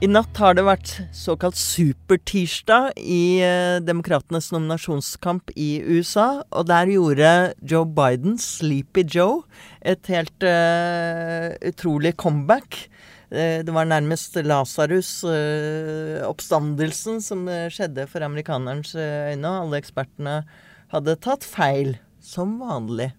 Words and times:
I 0.00 0.08
natt 0.08 0.32
har 0.40 0.54
det 0.56 0.62
vært 0.64 1.04
såkalt 1.12 1.58
supertirsdag 1.60 2.96
i 2.96 3.44
eh, 3.44 3.84
Demokratenes 3.84 4.48
nominasjonskamp 4.48 5.52
i 5.60 5.84
USA. 5.84 6.40
Og 6.56 6.64
der 6.70 6.88
gjorde 6.88 7.52
Joe 7.60 7.84
Biden, 7.84 8.40
Sleepy 8.40 9.04
Joe, 9.04 9.44
et 9.84 10.00
helt 10.08 10.40
eh, 10.40 11.52
utrolig 11.68 12.16
comeback. 12.16 12.88
Eh, 13.28 13.60
det 13.60 13.68
var 13.76 13.84
nærmest 13.92 14.40
Lasarus-oppstandelsen 14.40 17.20
som 17.20 17.44
eh, 17.52 17.68
skjedde 17.68 18.08
for 18.08 18.24
amerikanerens 18.24 18.96
eh, 18.96 19.36
øyne. 19.36 19.52
og 19.52 19.60
Alle 19.66 19.84
ekspertene 19.84 20.48
hadde 20.96 21.20
tatt 21.20 21.44
feil, 21.44 22.00
som 22.24 22.56
vanlig. 22.64 23.12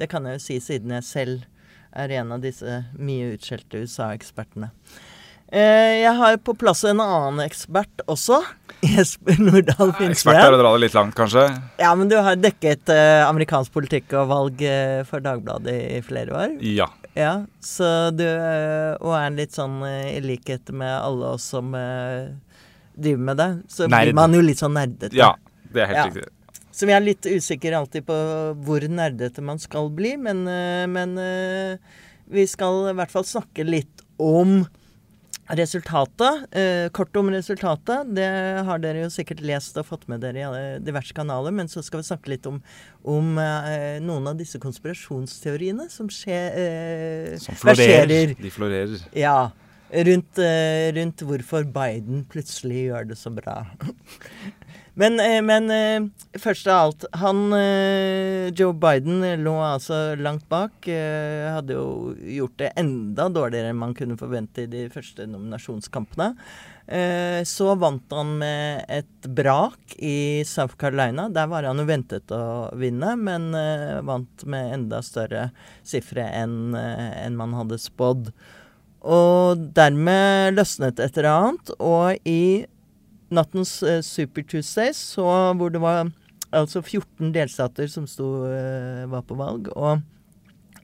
Det 0.00 0.08
kan 0.08 0.24
jeg 0.24 0.40
jo 0.40 0.48
si 0.48 0.56
siden 0.64 0.96
jeg 0.96 1.04
selv 1.12 1.44
er 1.92 2.08
en 2.22 2.32
av 2.32 2.40
disse 2.40 2.88
mye 2.96 3.36
utskjelte 3.36 3.84
USA-ekspertene. 3.84 4.72
Eh, 5.52 6.00
jeg 6.00 6.14
har 6.16 6.38
på 6.40 6.54
plass 6.56 6.80
en 6.88 7.00
annen 7.04 7.42
ekspert 7.44 8.00
også. 8.08 8.38
Jesper 8.92 9.36
Nordahl 9.38 9.92
Ekspert 10.08 10.38
er 10.40 10.54
å 10.56 10.58
dra 10.58 10.70
det 10.74 10.80
litt 10.86 10.94
langt, 10.96 11.14
kanskje. 11.18 11.44
Ja, 11.82 11.90
men 11.98 12.08
du 12.10 12.16
har 12.24 12.38
dekket 12.40 12.88
eh, 12.90 13.20
amerikansk 13.26 13.74
politikk 13.74 14.14
og 14.18 14.30
valg 14.32 14.64
eh, 14.64 15.02
for 15.08 15.22
Dagbladet 15.24 15.74
i 15.98 16.00
flere 16.06 16.32
år. 16.38 16.56
Ja. 16.64 16.88
Ja, 17.12 17.42
så 17.60 18.08
du 18.16 18.22
Og 18.24 19.10
er 19.12 19.34
litt 19.36 19.52
sånn 19.52 19.82
i 19.84 20.16
likhet 20.24 20.70
med 20.72 20.88
alle 20.96 21.34
oss 21.36 21.44
som 21.52 21.74
driver 21.74 23.26
med 23.26 23.36
det, 23.36 23.48
så 23.68 23.84
Nerd. 23.84 24.06
blir 24.08 24.16
man 24.16 24.32
jo 24.32 24.40
litt 24.46 24.62
sånn 24.62 24.72
nerdete. 24.78 25.12
ja. 25.16 25.34
Det 25.72 25.82
er 25.84 25.90
helt 25.90 25.98
Ja. 25.98 26.06
riktig. 26.08 26.24
Så 26.72 26.88
vi 26.88 26.92
er 26.96 27.04
litt 27.04 27.28
usikre 27.28 27.76
alltid 27.76 28.06
på 28.08 28.16
hvor 28.64 28.80
nerdete 28.88 29.44
man 29.44 29.60
skal 29.60 29.90
bli, 29.92 30.14
men, 30.20 30.42
men 30.92 31.14
vi 32.32 32.46
skal 32.48 32.88
i 32.90 32.96
hvert 32.96 33.12
fall 33.12 33.24
snakke 33.28 33.64
litt 33.68 34.00
om 34.20 34.62
resultatet. 35.56 36.46
Eh, 36.56 36.88
kort 36.94 37.16
om 37.16 37.30
resultatet. 37.32 38.12
Det 38.16 38.28
har 38.66 38.82
dere 38.82 39.04
jo 39.04 39.10
sikkert 39.12 39.42
lest 39.44 39.76
og 39.80 39.88
fått 39.88 40.06
med 40.10 40.22
dere 40.24 40.40
i 40.40 40.44
alle 40.46 40.62
diverse 40.84 41.14
kanaler. 41.16 41.54
Men 41.54 41.70
så 41.70 41.82
skal 41.84 42.02
vi 42.02 42.08
snakke 42.08 42.32
litt 42.34 42.48
om, 42.48 42.60
om 43.04 43.38
eh, 43.40 43.98
noen 44.04 44.30
av 44.32 44.38
disse 44.40 44.60
konspirasjonsteoriene 44.62 45.88
som 45.92 46.10
skjer 46.12 46.60
eh, 46.62 47.36
Som 47.42 47.58
florerer. 47.58 48.36
De 48.38 48.52
florerer. 48.52 49.04
Ja. 49.16 49.50
Rundt, 49.92 50.38
eh, 50.40 50.88
rundt 50.96 51.20
hvorfor 51.28 51.66
Biden 51.68 52.24
plutselig 52.32 52.86
gjør 52.88 53.10
det 53.12 53.20
så 53.20 53.32
bra. 53.34 53.60
men 54.94 55.20
eh, 55.20 55.40
men 55.44 55.70
eh, 55.72 56.04
først 56.40 56.66
av 56.68 56.80
alt 56.82 57.06
Han 57.22 57.46
eh, 57.56 58.50
Joe 58.52 58.74
Biden 58.76 59.24
lå 59.40 59.54
altså 59.64 60.14
langt 60.20 60.44
bak. 60.52 60.84
hadde 60.86 61.76
jo 61.76 62.12
gjort 62.36 62.58
det 62.60 62.72
enda 62.80 63.28
dårligere 63.32 63.72
enn 63.72 63.80
man 63.80 63.94
kunne 63.96 64.18
forvente 64.20 64.66
i 64.66 64.70
de 64.70 64.86
første 64.92 65.26
nominasjonskampene. 65.30 66.32
Så 67.48 67.68
vant 67.78 68.12
han 68.12 68.32
med 68.40 68.82
et 68.90 69.28
brak 69.30 69.94
i 70.02 70.42
South 70.44 70.76
Carolina. 70.76 71.28
Der 71.32 71.46
var 71.48 71.64
han 71.64 71.78
jo 71.80 71.86
ventet 71.88 72.32
å 72.34 72.72
vinne, 72.76 73.14
men 73.16 73.52
vant 74.04 74.44
med 74.44 74.74
enda 74.74 75.00
større 75.06 75.46
sifre 75.86 76.26
enn 76.26 77.38
man 77.38 77.56
hadde 77.56 77.80
spådd. 77.80 78.32
Og 79.02 79.62
dermed 79.74 80.58
løsnet 80.58 81.00
et 81.00 81.16
eller 81.18 81.30
annet. 81.32 81.72
Og 81.78 82.28
i 82.28 82.66
nattens 83.34 83.80
eh, 83.82 84.00
Super 84.04 84.44
Tuesday, 84.46 84.92
så, 84.96 85.26
hvor 85.58 85.72
det 85.72 85.82
var 85.82 86.10
altså 86.52 86.82
14 86.82 87.32
delstater 87.34 87.88
som 87.90 88.06
sto, 88.10 88.28
eh, 88.48 89.04
var 89.10 89.24
på 89.28 89.38
valg, 89.38 89.70
og 89.76 90.02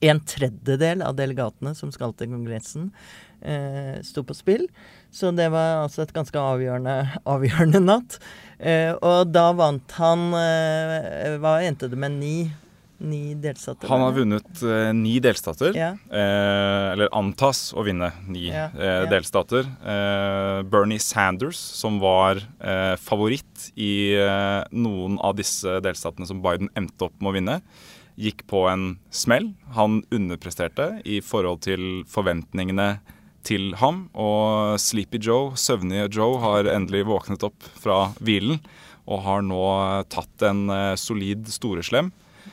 en 0.01 0.21
tredjedel 0.23 1.03
av 1.03 1.17
delegatene 1.19 1.75
som 1.75 1.91
skal 1.95 2.15
til 2.15 2.31
Kongressen, 2.31 2.91
eh, 3.43 3.99
sto 4.07 4.23
på 4.27 4.37
spill. 4.37 4.69
Så 5.11 5.33
det 5.35 5.49
var 5.51 5.83
altså 5.85 6.05
et 6.05 6.15
ganske 6.15 6.39
avgjørende, 6.39 6.97
avgjørende 7.35 7.83
natt. 7.83 8.19
Eh, 8.59 8.93
og 8.95 9.33
da 9.33 9.51
vant 9.55 9.93
han 10.01 10.33
eh, 10.35 11.37
Hva 11.39 11.61
endte 11.63 11.91
det 11.91 11.99
med? 11.99 12.17
Ni, 12.19 12.51
ni 12.99 13.35
delstater? 13.39 13.89
Han 13.89 14.03
har 14.03 14.13
vunnet 14.17 14.63
eh, 14.63 14.91
ni 14.97 15.19
delstater. 15.23 15.77
Ja. 15.77 15.91
Eh, 16.11 16.87
eller 16.95 17.11
antas 17.15 17.69
å 17.79 17.85
vinne 17.87 18.11
ni 18.27 18.49
Ja, 18.51 18.69
eh, 18.75 18.95
ja. 19.05 19.11
delstater. 19.11 19.69
Eh, 19.69 20.63
Bernie 20.67 20.99
Sanders, 21.03 21.57
som 21.79 22.01
var 22.03 22.41
eh, 22.59 22.97
favoritt 22.99 23.69
i 23.79 24.15
eh, 24.19 24.65
noen 24.75 25.19
av 25.23 25.37
disse 25.39 25.79
delstatene 25.85 26.27
som 26.29 26.43
Biden 26.43 26.73
endte 26.79 27.07
opp 27.07 27.15
med 27.23 27.31
å 27.31 27.37
vinne, 27.39 27.57
gikk 28.19 28.47
på 28.51 28.65
en 28.71 28.97
smell. 29.15 29.53
Han 29.79 30.01
underpresterte 30.11 30.97
i 31.07 31.21
forhold 31.23 31.63
til 31.69 32.03
forventningene 32.11 32.97
til 33.47 33.71
ham. 33.79 34.09
Og 34.19 34.75
Sleepy 34.83 35.21
Joe, 35.23 35.53
søvnige 35.55 36.09
Joe, 36.19 36.41
har 36.43 36.67
endelig 36.75 37.05
våknet 37.07 37.47
opp 37.47 37.63
fra 37.79 38.09
hvilen 38.19 38.59
og 39.09 39.23
har 39.25 39.45
nå 39.47 39.63
tatt 40.13 40.43
en 40.45 40.67
solid 41.01 41.47
storeslem 41.49 42.11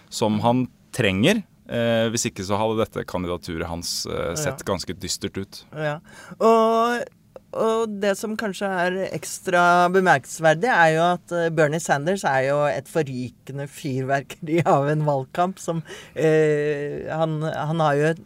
som 0.10 0.40
han 0.46 0.66
trenger. 0.96 1.44
Eh, 1.66 2.08
hvis 2.14 2.28
ikke 2.30 2.44
så 2.46 2.60
hadde 2.62 2.78
dette 2.84 3.06
kandidaturet 3.10 3.66
hans 3.68 4.06
eh, 4.06 4.36
sett 4.38 4.62
Ja. 4.62 4.68
ganske 4.74 4.94
dystert 5.02 5.38
ut. 5.42 5.64
Ja. 5.74 5.96
Og, 6.38 7.08
og 7.56 7.96
det 8.04 8.12
som 8.20 8.36
kanskje 8.38 8.70
er 8.70 8.98
ekstra 9.16 9.90
bemerkelsesverdig, 9.90 10.70
er 10.70 10.94
jo 10.94 11.02
at 11.16 11.34
eh, 11.34 11.50
Bernie 11.58 11.82
Sanders 11.82 12.24
er 12.30 12.52
jo 12.52 12.60
et 12.70 12.88
forrykende 12.92 13.66
fyrverkeri 13.72 14.62
av 14.78 14.92
en 14.94 15.04
valgkamp 15.10 15.58
som 15.60 15.82
eh, 16.14 17.10
han, 17.10 17.40
han 17.42 17.82
har 17.82 17.98
jo 18.00 18.08
et 18.14 18.24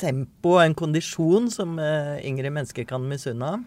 tempo 0.00 0.56
og 0.58 0.64
en 0.66 0.74
kondisjon 0.76 1.48
som 1.54 1.76
eh, 1.80 2.18
yngre 2.26 2.50
mennesker 2.52 2.84
kan 2.90 3.04
misunne 3.08 3.48
ham. 3.56 3.64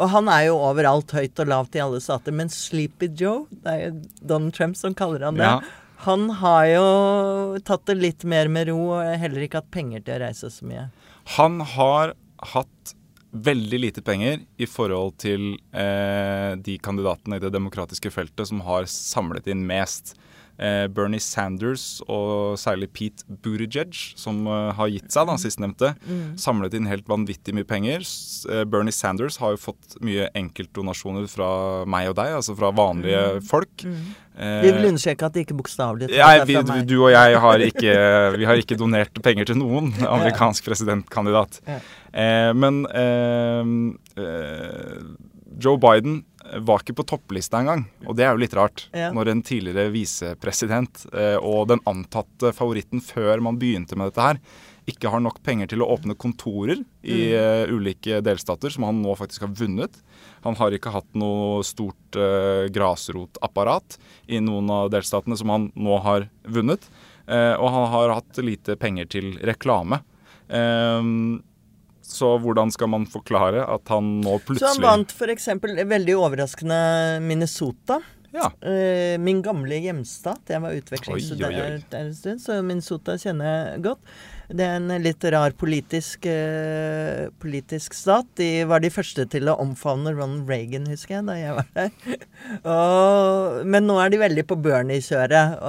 Og 0.00 0.08
han 0.08 0.28
er 0.32 0.46
jo 0.46 0.54
overalt, 0.56 1.10
høyt 1.12 1.40
og 1.42 1.48
lavt 1.50 1.74
i 1.76 1.80
alle 1.84 1.98
stater. 2.00 2.32
Men 2.32 2.48
Sleepy 2.52 3.10
Joe, 3.18 3.42
det 3.50 3.72
er 3.74 3.82
jo 3.88 3.96
Donald 4.24 4.54
Trump 4.56 4.78
som 4.78 4.94
kaller 4.96 5.26
han 5.26 5.36
det, 5.40 5.44
Ja. 5.50 5.58
Han 6.02 6.30
har 6.40 6.64
jo 6.66 6.86
tatt 7.66 7.86
det 7.86 7.98
litt 8.00 8.24
mer 8.28 8.50
med 8.50 8.68
ro 8.72 8.78
og 8.96 9.12
heller 9.22 9.44
ikke 9.44 9.60
hatt 9.62 9.70
penger 9.74 10.02
til 10.02 10.16
å 10.16 10.22
reise 10.24 10.50
så 10.50 10.66
mye. 10.66 10.88
Han 11.36 11.60
har 11.74 12.16
hatt 12.52 12.94
veldig 13.32 13.78
lite 13.80 14.02
penger 14.04 14.42
i 14.60 14.66
forhold 14.68 15.14
til 15.22 15.54
eh, 15.72 16.52
de 16.58 16.76
kandidatene 16.84 17.38
i 17.38 17.44
det 17.44 17.52
demokratiske 17.54 18.12
feltet 18.12 18.50
som 18.50 18.60
har 18.66 18.88
samlet 18.90 19.46
inn 19.52 19.62
mest. 19.68 20.16
Eh, 20.62 20.86
Bernie 20.94 21.18
Sanders 21.18 21.98
og 22.06 22.54
særlig 22.60 22.86
Pete 22.94 23.24
Buttigieg, 23.42 23.96
som 24.20 24.44
eh, 24.46 24.68
har 24.78 24.90
gitt 24.92 25.10
seg, 25.10 25.26
da, 25.26 25.34
sistnevnte, 25.40 25.92
samlet 26.38 26.76
inn 26.78 26.86
helt 26.86 27.08
vanvittig 27.10 27.54
mye 27.56 27.66
penger. 27.66 28.04
Eh, 28.46 28.62
Bernie 28.70 28.94
Sanders 28.94 29.40
har 29.42 29.56
jo 29.56 29.62
fått 29.64 29.96
mye 30.04 30.28
enkeltdonasjoner 30.38 31.26
fra 31.32 31.48
meg 31.90 32.12
og 32.12 32.18
deg, 32.20 32.36
altså 32.38 32.54
fra 32.58 32.70
vanlige 32.78 33.24
folk. 33.48 33.86
Eh, 33.86 34.60
Vi 34.62 34.70
vil 34.76 34.88
understreke 34.92 35.26
at 35.26 35.34
det 35.34 35.44
ikke 35.48 35.58
bokstavelig 35.58 36.12
talt 36.12 36.48
ja, 36.54 36.62
du 36.86 36.94
og 37.02 37.10
jeg 37.12 37.42
har 37.44 37.66
ikke, 37.66 37.96
vi 38.38 38.46
har 38.48 38.62
ikke 38.62 38.78
donert 38.80 39.18
penger 39.24 39.50
til 39.50 39.58
noen 39.60 39.90
amerikansk 40.14 40.70
presidentkandidat. 40.70 41.58
Ja. 41.66 41.80
Eh, 42.12 42.52
men 42.54 42.84
eh, 42.94 43.66
Joe 45.62 45.78
Biden 45.80 46.22
var 46.60 46.82
ikke 46.82 46.96
på 46.98 47.06
topplista 47.08 47.60
engang, 47.62 47.86
og 48.06 48.16
det 48.18 48.26
er 48.26 48.34
jo 48.34 48.42
litt 48.42 48.56
rart. 48.58 48.86
Ja. 48.92 49.08
Når 49.14 49.30
en 49.32 49.42
tidligere 49.46 49.92
visepresident 49.94 51.06
eh, 51.14 51.38
og 51.38 51.68
den 51.72 51.80
antatte 51.88 52.52
favoritten 52.56 53.00
før 53.00 53.40
man 53.40 53.58
begynte 53.60 53.96
med 53.96 54.12
dette 54.12 54.26
her, 54.26 54.40
ikke 54.90 55.12
har 55.14 55.22
nok 55.22 55.38
penger 55.46 55.68
til 55.70 55.84
å 55.84 55.88
åpne 55.94 56.16
kontorer 56.18 56.80
i 57.06 57.30
Mm. 57.30 57.36
eh, 57.38 57.70
ulike 57.70 58.20
delstater, 58.20 58.70
som 58.70 58.82
han 58.88 59.00
nå 59.02 59.14
faktisk 59.16 59.46
har 59.46 59.54
vunnet. 59.54 59.94
Han 60.42 60.56
har 60.58 60.74
ikke 60.74 60.90
hatt 60.90 61.06
noe 61.14 61.62
stort 61.62 62.16
uh, 62.18 62.66
grasrotapparat 62.74 63.96
i 64.26 64.40
noen 64.42 64.68
av 64.74 64.90
delstatene 64.90 65.38
som 65.38 65.52
han 65.54 65.68
nå 65.78 66.00
har 66.02 66.28
vunnet. 66.42 66.82
Uh, 67.30 67.54
og 67.62 67.68
han 67.70 67.86
har 67.92 68.14
hatt 68.16 68.40
lite 68.42 68.74
penger 68.74 69.06
til 69.06 69.38
reklame. 69.46 70.00
Ehm, 70.50 71.42
så 72.02 72.34
hvordan 72.42 72.72
skal 72.74 72.90
man 72.92 73.06
forklare 73.10 73.62
at 73.64 73.92
han 73.92 74.18
nå 74.22 74.38
plutselig 74.42 74.64
Så 74.64 74.74
han 74.74 74.82
vant 74.84 75.14
f.eks. 75.14 75.48
veldig 75.62 76.18
overraskende 76.18 76.82
Minnesota. 77.24 78.00
Ja. 78.32 78.48
Eh, 78.68 79.18
min 79.20 79.42
gamle 79.44 79.76
hjemstat. 79.84 80.40
Jeg 80.48 80.62
var 80.64 80.76
utvekslingsstudent 80.76 81.96
en 81.98 82.14
stund, 82.16 82.40
så 82.40 82.60
Minnesota 82.64 83.18
kjenner 83.20 83.48
jeg 83.50 83.82
godt. 83.84 84.14
Det 84.52 84.64
er 84.64 84.78
en 84.80 84.92
litt 85.04 85.24
rar 85.32 85.52
politisk, 85.56 86.26
eh, 86.28 87.28
politisk 87.40 87.96
stat. 87.96 88.28
De 88.40 88.64
var 88.68 88.80
de 88.84 88.92
første 88.92 89.26
til 89.28 89.48
å 89.52 89.58
omfavne 89.60 90.14
Ronald 90.16 90.48
Reagan, 90.48 90.88
husker 90.88 91.18
jeg, 91.18 91.26
da 91.28 91.36
jeg 91.36 91.58
var 91.58 91.68
der. 91.76 91.92
og, 92.74 93.60
men 93.68 93.88
nå 93.88 94.00
er 94.00 94.12
de 94.12 94.22
veldig 94.24 94.46
på 94.48 94.60
Bernie-kjøret. 94.64 95.60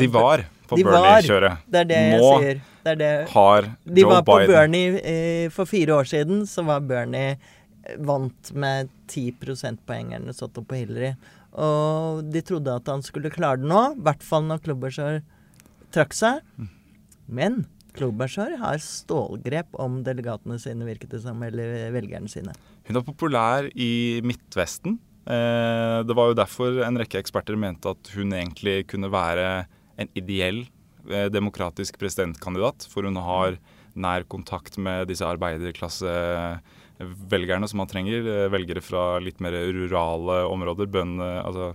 De 0.00 0.12
var. 0.12 0.44
På 0.68 0.78
De 0.78 0.86
var. 0.86 0.96
Bernie-kjøret. 0.98 1.66
Det 1.66 1.82
er 1.82 1.90
det 1.90 2.00
jeg 2.00 2.22
sier. 2.24 2.62
Det 2.84 2.94
det. 3.00 3.12
har 3.32 3.68
De 3.84 4.04
var 4.04 4.24
på 4.26 4.38
Biden 4.40 4.52
Bernie 4.52 4.98
eh, 5.00 5.46
for 5.52 5.68
fire 5.68 6.00
år 6.00 6.08
siden, 6.08 6.44
så 6.48 6.64
var 6.66 6.84
Bernie 6.84 7.36
eh, 7.36 7.96
vant 8.04 8.52
med 8.52 8.92
10 9.08 9.38
prosentpoeng 9.40 10.12
eller 10.12 10.28
noe 10.30 10.36
sånt 10.36 10.60
på 10.60 10.80
Hillary. 10.80 11.14
Og 11.54 12.24
de 12.34 12.42
trodde 12.44 12.74
at 12.74 12.88
han 12.90 13.04
skulle 13.06 13.32
klare 13.32 13.62
det 13.62 13.70
nå, 13.70 13.84
i 13.94 14.04
hvert 14.04 14.24
fall 14.26 14.44
når 14.48 14.64
Klobuchar 14.64 15.22
trakk 15.94 16.16
seg. 16.16 16.42
Men 17.30 17.62
Klobuchar 17.94 18.56
har 18.58 18.80
stålgrep 18.82 19.76
om 19.80 20.00
delegatene 20.06 20.58
sine, 20.58 20.86
virket 20.88 21.14
det 21.14 21.22
som, 21.22 21.42
eller 21.46 21.92
velgerne 21.94 22.30
sine. 22.30 22.54
Hun 22.88 22.98
er 22.98 23.06
populær 23.06 23.68
i 23.70 24.20
Midtvesten. 24.26 24.98
Eh, 25.24 25.98
det 26.04 26.16
var 26.18 26.32
jo 26.32 26.36
derfor 26.36 26.82
en 26.84 26.98
rekke 27.00 27.22
eksperter 27.22 27.56
mente 27.56 27.94
at 27.94 28.10
hun 28.16 28.34
egentlig 28.36 28.82
kunne 28.90 29.08
være 29.12 29.64
en 30.00 30.08
ideell 30.18 30.60
eh, 31.10 31.28
demokratisk 31.32 31.98
presidentkandidat. 32.00 32.86
For 32.90 33.02
hun 33.06 33.16
har 33.20 33.58
nær 33.94 34.22
kontakt 34.26 34.78
med 34.82 35.08
disse 35.10 35.26
arbeiderklassevelgerne 35.28 37.68
som 37.70 37.78
man 37.82 37.90
trenger. 37.90 38.18
eh, 38.26 38.52
Velgere 38.52 38.82
fra 38.82 39.18
litt 39.22 39.40
mer 39.44 39.52
rurale 39.74 40.36
områder. 40.50 40.86
Bønne, 40.90 41.28
altså 41.44 41.74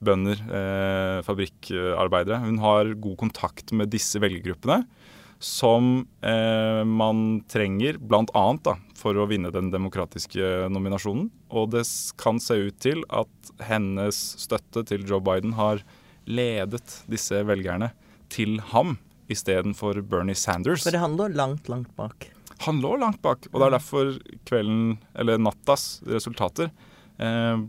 bønder, 0.00 0.38
eh, 0.48 1.22
fabrikkarbeidere. 1.26 2.38
Hun 2.46 2.58
har 2.58 2.94
god 2.94 3.16
kontakt 3.20 3.72
med 3.72 3.90
disse 3.92 4.18
velgergruppene 4.22 4.84
som 5.40 6.06
eh, 6.22 6.84
man 6.84 7.44
trenger 7.48 7.96
bl.a. 7.96 8.56
for 9.00 9.16
å 9.16 9.26
vinne 9.28 9.50
den 9.52 9.70
demokratiske 9.72 10.68
nominasjonen. 10.68 11.30
Og 11.56 11.70
det 11.72 11.84
kan 12.20 12.40
se 12.40 12.54
ut 12.68 12.76
til 12.80 13.04
at 13.08 13.28
hennes 13.64 14.16
støtte 14.40 14.84
til 14.88 15.06
Joe 15.08 15.20
Biden 15.24 15.52
har 15.56 15.80
ledet 16.30 17.00
disse 17.10 17.42
velgerne 17.46 17.90
til 18.30 18.58
ham 18.72 18.96
istedenfor 19.30 20.00
Bernie 20.06 20.38
Sanders. 20.38 20.84
For 20.86 20.98
han 20.98 21.16
lå 21.18 21.28
langt, 21.34 21.68
langt 21.70 21.90
bak. 21.98 22.30
Han 22.66 22.80
lå 22.82 22.96
langt 23.00 23.22
bak, 23.24 23.46
og 23.50 23.60
det 23.60 23.66
er 23.66 23.76
derfor 23.76 24.14
kvelden, 24.48 24.98
eller 25.16 25.40
nattas 25.40 26.02
resultater 26.08 26.68
eh, 27.22 27.62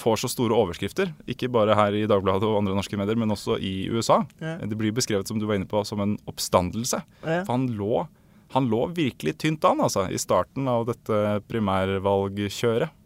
får 0.00 0.20
så 0.22 0.30
store 0.30 0.56
overskrifter. 0.56 1.12
Ikke 1.30 1.50
bare 1.52 1.76
her 1.76 1.96
i 1.98 2.06
Dagbladet 2.08 2.46
og 2.48 2.60
andre 2.60 2.76
norske 2.78 2.98
medier, 3.00 3.18
men 3.18 3.34
også 3.34 3.58
i 3.58 3.88
USA. 3.92 4.22
Ja. 4.40 4.56
Det 4.62 4.78
blir 4.78 4.94
beskrevet, 4.96 5.28
som 5.28 5.40
du 5.40 5.48
var 5.48 5.58
inne 5.58 5.68
på, 5.68 5.82
som 5.88 6.00
en 6.04 6.16
oppstandelse. 6.30 7.02
Ja. 7.24 7.42
For 7.42 7.52
han 7.52 7.68
lå, 7.76 8.04
han 8.54 8.70
lå 8.70 8.84
virkelig 8.96 9.36
tynt 9.42 9.66
an 9.68 9.82
altså, 9.84 10.06
i 10.10 10.20
starten 10.20 10.70
av 10.70 10.88
dette 10.88 11.40
primærvalgkjøret. 11.50 12.96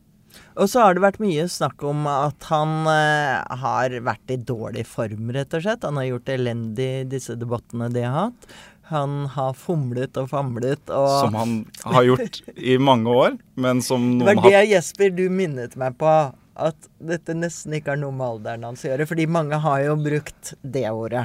Og 0.55 0.71
så 0.71 0.85
har 0.85 0.95
det 0.95 1.03
vært 1.05 1.23
mye 1.23 1.47
snakk 1.51 1.83
om 1.87 2.07
at 2.11 2.47
han 2.51 2.87
eh, 2.91 3.59
har 3.65 3.97
vært 4.07 4.35
i 4.35 4.39
dårlig 4.39 4.87
form, 4.89 5.33
rett 5.35 5.57
og 5.57 5.65
slett. 5.65 5.87
Han 5.87 5.99
har 6.01 6.11
gjort 6.13 6.29
det 6.29 6.39
elendig 6.39 6.89
i 7.01 7.11
disse 7.17 7.37
debattene 7.41 7.91
de 7.95 8.07
har 8.07 8.17
hatt. 8.29 8.49
Han 8.93 9.25
har 9.33 9.55
fomlet 9.57 10.19
og 10.21 10.29
famlet 10.29 10.91
og 10.93 11.09
Som 11.23 11.37
han 11.39 11.53
har 11.89 12.05
gjort 12.05 12.43
i 12.53 12.77
mange 12.77 13.09
år, 13.09 13.39
men 13.57 13.81
som 13.83 14.03
noen 14.19 14.27
har 14.29 14.35
Det 14.37 14.43
var 14.43 14.51
det, 14.53 14.65
Jesper, 14.75 15.15
du 15.17 15.25
minnet 15.33 15.77
meg 15.81 15.97
på. 16.01 16.13
At 16.55 16.87
dette 17.03 17.35
nesten 17.35 17.75
ikke 17.75 17.95
har 17.95 17.99
noe 17.99 18.15
med 18.15 18.27
alderen 18.27 18.67
hans 18.69 18.85
å 18.85 18.93
gjøre. 18.93 19.09
Fordi 19.11 19.27
mange 19.27 19.59
har 19.59 19.81
jo 19.83 19.97
brukt 19.99 20.53
det 20.63 20.87
ordet. 20.91 21.25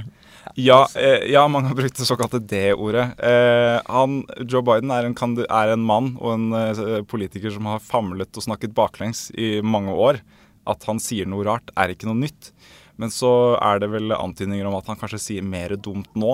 Ja, 0.57 0.81
eh, 0.97 1.27
ja, 1.29 1.43
mange 1.51 1.69
har 1.69 1.77
brukt 1.77 1.99
det 1.99 2.07
såkalte 2.09 2.41
D-ordet. 2.41 3.05
Eh, 3.21 3.77
Joe 4.49 4.65
Biden 4.65 4.89
er 4.95 5.05
en, 5.05 5.15
er 5.45 5.73
en 5.75 5.85
mann 5.85 6.15
og 6.17 6.33
en 6.33 6.47
eh, 6.57 7.01
politiker 7.05 7.53
som 7.53 7.69
har 7.69 7.83
famlet 7.83 8.33
og 8.33 8.47
snakket 8.47 8.73
baklengs 8.73 9.27
i 9.37 9.59
mange 9.61 9.93
år. 9.93 10.23
At 10.69 10.89
han 10.89 11.01
sier 11.01 11.29
noe 11.29 11.45
rart, 11.45 11.69
er 11.77 11.93
ikke 11.93 12.09
noe 12.09 12.17
nytt. 12.17 12.51
Men 12.99 13.13
så 13.13 13.55
er 13.61 13.79
det 13.79 13.93
vel 13.93 14.11
antydninger 14.11 14.67
om 14.67 14.75
at 14.79 14.89
han 14.89 14.97
kanskje 14.99 15.21
sier 15.23 15.45
mer 15.45 15.77
dumt 15.77 16.09
nå 16.19 16.33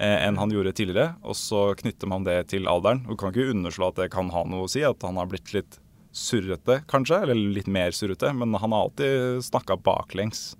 eh, 0.00 0.24
enn 0.24 0.40
han 0.40 0.50
gjorde 0.50 0.72
tidligere. 0.80 1.14
Og 1.22 1.36
så 1.38 1.68
knytter 1.78 2.10
man 2.10 2.24
det 2.26 2.40
til 2.50 2.66
alderen. 2.70 3.04
Du 3.04 3.14
kan 3.14 3.30
ikke 3.30 3.52
underslå 3.52 3.92
at 3.92 4.00
det 4.00 4.10
kan 4.16 4.32
ha 4.32 4.42
noe 4.48 4.66
å 4.66 4.72
si, 4.72 4.82
at 4.88 5.04
han 5.04 5.20
har 5.20 5.28
blitt 5.30 5.52
litt 5.54 5.81
surrete, 6.12 6.80
kanskje. 6.92 7.22
Eller 7.26 7.34
litt 7.58 7.70
mer 7.72 7.90
surrete. 7.96 8.32
Men 8.36 8.54
han 8.54 8.72
har 8.72 8.88
alltid 8.88 9.44
snakka 9.48 9.76
baklengs. 9.82 10.52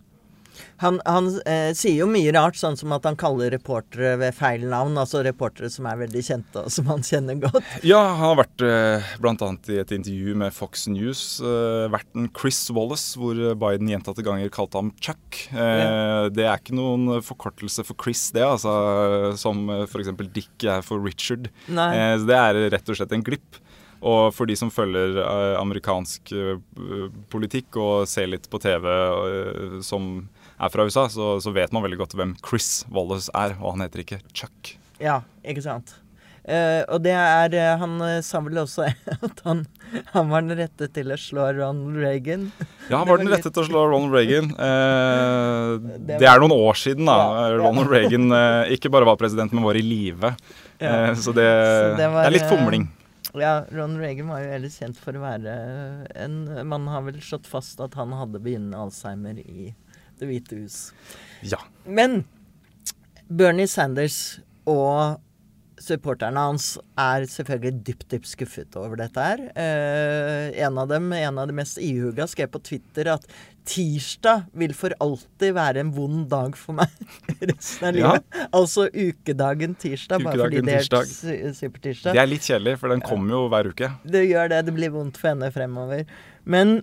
Han, 0.82 0.98
han 1.08 1.30
eh, 1.48 1.70
sier 1.72 2.02
jo 2.02 2.06
mye 2.10 2.28
rart, 2.36 2.58
sånn 2.60 2.74
som 2.76 2.92
at 2.92 3.06
han 3.08 3.16
kaller 3.16 3.48
reportere 3.54 4.18
ved 4.20 4.34
feil 4.36 4.66
navn. 4.68 4.98
Altså 5.00 5.22
reportere 5.24 5.70
som 5.72 5.86
er 5.88 5.96
veldig 6.02 6.20
kjente, 6.26 6.64
og 6.66 6.74
som 6.74 6.90
han 6.92 7.00
kjenner 7.06 7.38
godt. 7.40 7.64
Ja, 7.88 8.02
han 8.10 8.20
har 8.20 8.36
vært 8.42 8.64
eh, 8.66 9.08
bl.a. 9.24 9.48
i 9.72 9.78
et 9.80 9.94
intervju 9.96 10.34
med 10.42 10.52
Fox 10.52 10.84
News. 10.92 11.22
Eh, 11.40 11.86
verten 11.94 12.28
Chris 12.36 12.60
Wallace, 12.74 13.16
hvor 13.18 13.40
Biden 13.64 13.88
gjentatte 13.94 14.26
ganger 14.26 14.52
kalte 14.52 14.82
ham 14.82 14.92
Chuck. 15.00 15.40
Eh, 15.56 16.28
Det 16.36 16.44
er 16.44 16.60
ikke 16.60 16.76
noen 16.76 17.22
forkortelse 17.24 17.86
for 17.88 17.96
Chris, 18.04 18.28
det, 18.36 18.44
altså, 18.44 18.76
som 19.40 19.64
eh, 19.72 19.86
f.eks. 19.88 20.12
Dick 20.36 20.68
er 20.68 20.84
for 20.84 21.00
Richard. 21.00 21.48
Eh, 21.72 22.14
så 22.20 22.28
det 22.28 22.38
er 22.42 22.60
rett 22.76 22.92
og 22.92 23.00
slett 23.00 23.16
en 23.16 23.24
glipp. 23.24 23.62
Og 24.02 24.32
for 24.34 24.50
de 24.50 24.56
som 24.58 24.70
følger 24.74 25.14
eh, 25.22 25.54
amerikansk 25.60 26.32
eh, 26.34 26.56
politikk 27.30 27.78
og 27.78 28.08
ser 28.10 28.26
litt 28.32 28.48
på 28.50 28.58
TV 28.62 28.86
eh, 28.90 29.80
som 29.86 30.28
er 30.58 30.70
fra 30.74 30.86
USA, 30.86 31.06
så, 31.10 31.36
så 31.42 31.54
vet 31.54 31.72
man 31.74 31.84
veldig 31.86 32.00
godt 32.02 32.16
hvem 32.18 32.34
Chris 32.42 32.82
Wallace 32.90 33.30
er, 33.34 33.54
og 33.62 33.76
han 33.76 33.84
heter 33.86 34.02
ikke 34.02 34.18
Chuck. 34.34 34.74
Ja, 35.02 35.20
ikke 35.46 35.62
sant. 35.64 35.94
Uh, 36.42 36.82
og 36.90 37.04
det 37.04 37.12
er 37.14 37.52
eh, 37.54 37.76
Han 37.78 38.00
sa 38.26 38.40
vel 38.42 38.56
også 38.64 38.88
at 39.28 39.42
han, 39.46 39.60
han 40.10 40.26
var 40.32 40.42
den 40.42 40.56
rette 40.58 40.88
til 40.90 41.12
å 41.14 41.18
slå 41.20 41.44
Ronald 41.54 42.00
Reagan. 42.02 42.48
Ja, 42.88 42.96
han 42.96 43.06
var 43.06 43.12
var 43.12 43.20
den 43.22 43.30
litt- 43.30 43.36
rette 43.44 43.52
til 43.54 43.62
å 43.62 43.66
slå 43.68 43.84
Ronald 43.92 44.16
Reagan. 44.16 44.48
Uh, 44.58 45.78
Det 46.08 46.18
det 46.18 46.26
er 46.26 46.42
noen 46.42 46.56
år 46.56 46.80
siden 46.82 47.06
da 47.06 47.14
Ja. 47.20 47.44
Ronald 47.62 47.94
Reagan 47.94 48.26
ikke 48.74 48.90
bare 48.90 49.06
var 49.06 49.20
president, 49.22 49.54
men 49.54 49.62
var 49.62 49.78
i 49.78 49.84
live. 49.86 50.32
Ja. 50.82 51.14
Så 51.14 51.30
det, 51.30 51.46
Så 51.46 51.94
det 52.02 52.10
var, 52.10 52.26
er 52.26 52.34
litt 52.34 52.50
fomling. 52.50 52.88
Ja, 53.38 53.64
Ron 53.72 53.96
Reagan 53.96 54.28
var 54.28 54.42
jo 54.42 54.52
ellers 54.52 54.76
kjent 54.82 54.98
for 55.00 55.16
å 55.16 55.22
være 55.22 55.52
en 56.20 56.42
Man 56.68 56.88
har 56.92 57.06
vel 57.06 57.20
slått 57.24 57.48
fast 57.48 57.80
at 57.80 57.96
han 57.96 58.12
hadde 58.12 58.42
begynnende 58.42 58.76
Alzheimer 58.76 59.40
i 59.40 59.72
Det 60.20 60.28
hvite 60.28 60.58
hus. 60.60 60.78
Ja. 61.40 61.58
Men 61.88 62.22
Bernie 63.32 63.70
Sanders 63.70 64.40
og 64.68 65.16
supporterne 65.80 66.36
hans 66.38 66.74
er 67.00 67.24
selvfølgelig 67.30 67.80
dypt, 67.86 68.04
dypt 68.12 68.28
skuffet 68.28 68.76
over 68.76 68.96
dette 69.00 69.22
her. 69.24 69.40
Eh, 69.56 70.50
en 70.66 70.76
av 70.78 70.88
dem, 70.90 71.06
en 71.16 71.38
av 71.40 71.48
de 71.48 71.56
mest 71.56 71.78
ihuga, 71.82 72.26
skrev 72.30 72.50
på 72.52 72.60
Twitter 72.62 73.08
at 73.14 73.24
tirsdag 73.68 74.44
vil 74.58 74.74
for 74.74 74.94
alltid 75.02 75.54
være 75.56 75.80
en 75.84 75.92
vond 75.94 76.24
dag 76.30 76.56
for 76.58 76.76
meg 76.80 76.90
resten 77.52 77.88
av 77.88 77.96
Ja. 77.98 78.12
livet. 78.16 78.40
Altså 78.52 78.88
ukedagen 78.92 79.74
tirsdag, 79.78 80.24
bare 80.26 80.44
fordi 80.44 80.62
det 80.66 80.78
er 80.80 81.54
supertirsdag. 81.56 82.12
Det 82.16 82.22
er 82.24 82.30
litt 82.30 82.46
kjedelig, 82.48 82.76
for 82.82 82.92
den 82.94 83.04
kommer 83.06 83.36
jo 83.38 83.44
hver 83.52 83.70
uke. 83.72 83.92
Det 84.04 84.24
gjør 84.28 84.50
det. 84.54 84.62
Det 84.68 84.74
blir 84.76 84.92
vondt 84.94 85.20
for 85.20 85.32
henne 85.32 85.50
fremover. 85.54 86.04
Men, 86.44 86.80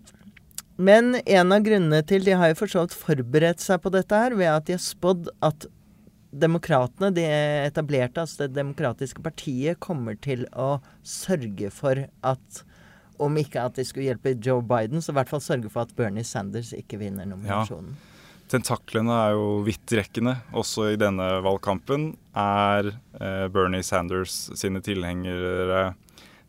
men 0.80 1.18
en 1.26 1.52
av 1.52 1.66
grunnene 1.66 2.00
til 2.08 2.24
De 2.24 2.32
har 2.40 2.54
jo 2.54 2.60
for 2.62 2.72
så 2.72 2.86
vidt 2.88 2.96
forberedt 2.96 3.60
seg 3.64 3.82
på 3.84 3.92
dette 3.92 4.16
her 4.16 4.36
ved 4.40 4.48
at 4.54 4.66
de 4.70 4.78
har 4.78 4.84
spådd 4.84 5.28
at 5.44 5.68
demokratene, 6.32 7.10
de 7.16 7.26
etablerte, 7.66 8.22
altså 8.22 8.46
det 8.46 8.58
demokratiske 8.58 9.24
partiet, 9.26 9.80
kommer 9.82 10.18
til 10.22 10.46
å 10.54 10.78
sørge 11.04 11.72
for 11.74 12.06
at 12.22 12.64
om 13.20 13.36
ikke 13.36 13.66
at 13.68 13.76
de 13.76 13.84
skulle 13.84 14.08
hjelpe 14.08 14.38
Joe 14.40 14.64
Biden, 14.64 15.02
så 15.04 15.12
i 15.12 15.18
hvert 15.18 15.32
fall 15.32 15.44
sørge 15.44 15.72
for 15.72 15.84
at 15.84 15.92
Bernie 15.98 16.24
Sanders 16.24 16.72
ikke 16.78 17.02
vinner 17.02 17.28
nominasjonen. 17.28 17.98
Tentaklene 18.50 19.14
er 19.14 19.36
jo 19.38 19.50
vidtrekkende 19.62 20.40
også 20.58 20.88
i 20.94 20.98
denne 20.98 21.28
valgkampen. 21.46 22.14
Er 22.34 22.88
eh, 22.90 23.46
Bernie 23.54 23.86
Sanders 23.86 24.48
sine 24.58 24.82
tilhengere 24.82 25.92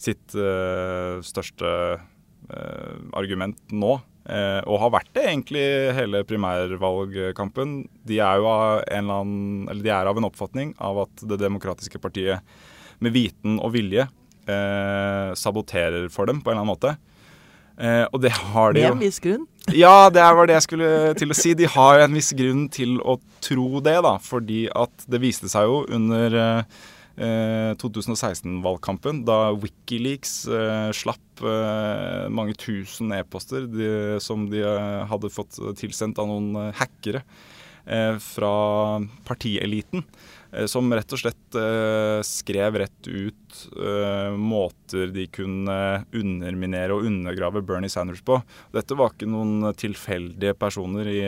sitt 0.01 0.33
eh, 0.33 1.19
største 1.27 1.73
eh, 1.99 2.95
argument 3.19 3.61
nå? 3.75 3.99
Eh, 4.31 4.61
og 4.71 4.79
har 4.85 4.93
vært 4.95 5.11
det 5.17 5.27
egentlig 5.27 5.65
hele 5.97 6.23
primærvalgkampen. 6.29 7.77
De 8.07 8.21
er 8.23 8.39
jo 8.39 8.47
av 8.47 8.65
en, 8.85 9.05
eller 9.05 9.23
annen, 9.25 9.69
eller 9.73 9.87
de 9.87 9.93
er 9.95 10.11
av 10.11 10.21
en 10.21 10.29
oppfatning 10.29 10.75
av 10.79 11.05
at 11.07 11.25
Det 11.33 11.41
demokratiske 11.41 11.99
partiet 12.03 12.45
med 13.03 13.15
viten 13.17 13.59
og 13.59 13.73
vilje 13.75 14.05
eh, 14.47 15.31
saboterer 15.35 16.11
for 16.13 16.31
dem 16.31 16.45
på 16.45 16.53
en 16.53 16.59
eller 16.59 16.63
annen 16.63 16.75
måte. 16.75 16.95
Eh, 17.81 18.05
og 18.13 18.21
det 18.23 18.33
har 18.37 18.77
de 18.77 18.85
Med 18.85 18.99
en 18.99 19.03
viss 19.03 19.19
grunn. 19.25 19.49
Ja, 19.73 20.11
det 20.13 20.23
var 20.23 20.49
det 20.49 20.59
jeg 20.59 20.67
skulle 20.69 20.93
til 21.19 21.33
å 21.33 21.37
si. 21.37 21.55
De 21.57 21.69
har 21.71 22.05
en 22.05 22.15
viss 22.17 22.31
grunn 22.37 22.69
til 22.73 22.99
å 23.01 23.17
tro 23.45 23.83
det, 23.85 23.97
da. 24.05 24.15
Fordi 24.23 24.67
at 24.69 25.07
det 25.11 25.23
viste 25.23 25.51
seg 25.51 25.69
jo 25.69 25.83
under 25.89 26.39
eh, 26.45 26.81
2016-valgkampen, 27.21 29.25
da 29.29 29.51
Wikileaks 29.53 30.47
eh, 30.49 30.89
slapp 30.97 31.43
eh, 31.45 32.29
mange 32.33 32.55
tusen 32.57 33.13
e-poster 33.13 33.67
som 34.25 34.47
de 34.51 34.63
eh, 34.65 35.03
hadde 35.11 35.33
fått 35.33 35.61
tilsendt 35.81 36.21
av 36.23 36.31
noen 36.31 36.49
eh, 36.57 36.73
hackere 36.81 37.21
eh, 37.85 38.17
fra 38.25 38.55
partieliten. 39.29 40.07
Eh, 40.53 40.67
som 40.71 40.91
rett 40.95 41.13
og 41.15 41.21
slett 41.23 41.57
eh, 41.59 42.21
skrev 42.27 42.79
rett 42.83 43.09
ut 43.09 43.59
eh, 43.77 44.37
måter 44.37 45.13
de 45.15 45.27
kunne 45.33 45.79
underminere 46.17 46.97
og 46.97 47.09
undergrave 47.09 47.63
Bernie 47.67 47.93
Sanders 47.93 48.23
på. 48.27 48.41
Dette 48.75 48.97
var 48.99 49.15
ikke 49.15 49.31
noen 49.31 49.73
tilfeldige 49.79 50.55
personer 50.59 51.11
i 51.11 51.21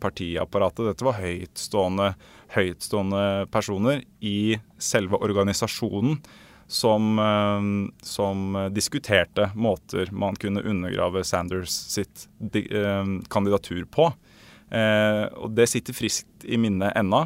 partiapparatet. 0.00 0.90
Dette 0.90 1.06
var 1.06 1.20
høytstående, 1.20 2.12
høytstående 2.56 3.24
personer 3.54 4.04
i 4.20 4.58
selve 4.78 5.20
organisasjonen 5.22 6.20
som, 6.68 7.16
som 8.04 8.56
diskuterte 8.76 9.46
måter 9.56 10.10
man 10.12 10.36
kunne 10.36 10.60
undergrave 10.60 11.22
Sanders 11.24 11.72
sitt 11.72 12.26
kandidatur 13.32 13.86
på. 13.88 14.10
Eh, 14.68 15.24
og 15.40 15.54
det 15.56 15.68
sitter 15.70 15.96
friskt 15.96 16.44
i 16.44 16.58
minnet 16.60 16.96
ennå. 16.98 17.24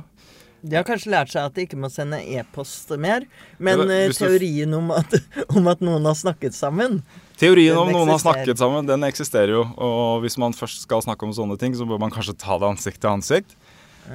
De 0.63 0.77
har 0.79 0.85
kanskje 0.87 1.11
lært 1.11 1.33
seg 1.33 1.43
at 1.49 1.57
de 1.57 1.65
ikke 1.67 1.79
må 1.81 1.89
sende 1.91 2.21
e-post 2.23 2.93
mer, 3.03 3.27
men 3.59 3.83
Ja, 3.83 3.89
eh, 3.91 4.09
du- 4.13 4.15
teorien 4.15 4.75
om 4.79 4.93
at, 4.95 5.17
om 5.57 5.67
at 5.73 5.83
noen 5.83 6.07
har 6.07 6.15
snakket 6.15 6.55
sammen 6.55 7.01
Teorien 7.43 7.75
om 7.75 7.89
noen 7.91 8.13
har 8.13 8.21
snakket 8.23 8.61
sammen, 8.61 8.87
den 8.87 9.03
eksisterer 9.03 9.51
jo. 9.57 9.63
Og 9.83 10.21
hvis 10.23 10.37
man 10.39 10.55
først 10.55 10.85
skal 10.85 11.03
snakke 11.03 11.27
om 11.27 11.33
sånne 11.35 11.57
ting, 11.59 11.75
så 11.75 11.83
bør 11.89 11.99
man 11.99 12.13
kanskje 12.15 12.37
ta 12.39 12.55
det 12.63 12.69
ansikt 12.69 13.01
til 13.03 13.11
ansikt. 13.11 13.57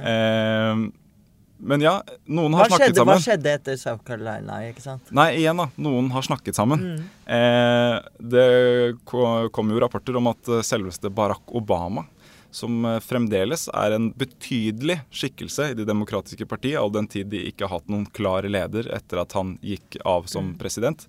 Eh, 0.00 0.86
men 1.58 1.82
ja, 1.82 1.96
noen 2.30 2.54
har 2.54 2.70
snakket 2.70 2.92
skjedde, 2.94 3.04
hva 3.08 3.16
skjedde 3.20 3.52
etter 3.58 3.78
South 3.80 4.04
Carolina, 4.06 4.60
ikke 4.70 4.84
sant? 4.84 5.08
Nei, 5.12 5.32
igjen 5.40 5.58
da, 5.58 5.66
noen 5.82 6.08
har 6.14 6.22
snakket 6.24 6.56
sammen. 6.56 6.84
Mm. 6.94 7.08
Eh, 7.36 7.96
det 8.32 8.46
kom 9.10 9.74
jo 9.74 9.82
rapporter 9.82 10.16
om 10.20 10.30
at 10.30 10.52
eh, 10.54 10.62
selveste 10.66 11.10
Barack 11.12 11.50
Obama, 11.58 12.06
som 12.50 12.84
eh, 12.84 12.98
fremdeles 13.04 13.66
er 13.74 13.94
en 13.94 14.10
betydelig 14.16 15.00
skikkelse 15.14 15.70
i 15.72 15.78
Det 15.78 15.86
demokratiske 15.88 16.46
partiet, 16.48 16.78
all 16.80 16.92
den 16.94 17.08
tid 17.10 17.30
de 17.32 17.44
ikke 17.50 17.66
har 17.66 17.78
hatt 17.78 17.90
noen 17.92 18.06
klar 18.14 18.46
leder 18.48 18.90
etter 18.94 19.22
at 19.22 19.34
han 19.36 19.56
gikk 19.64 19.98
av 20.08 20.28
som 20.30 20.54
president, 20.60 21.06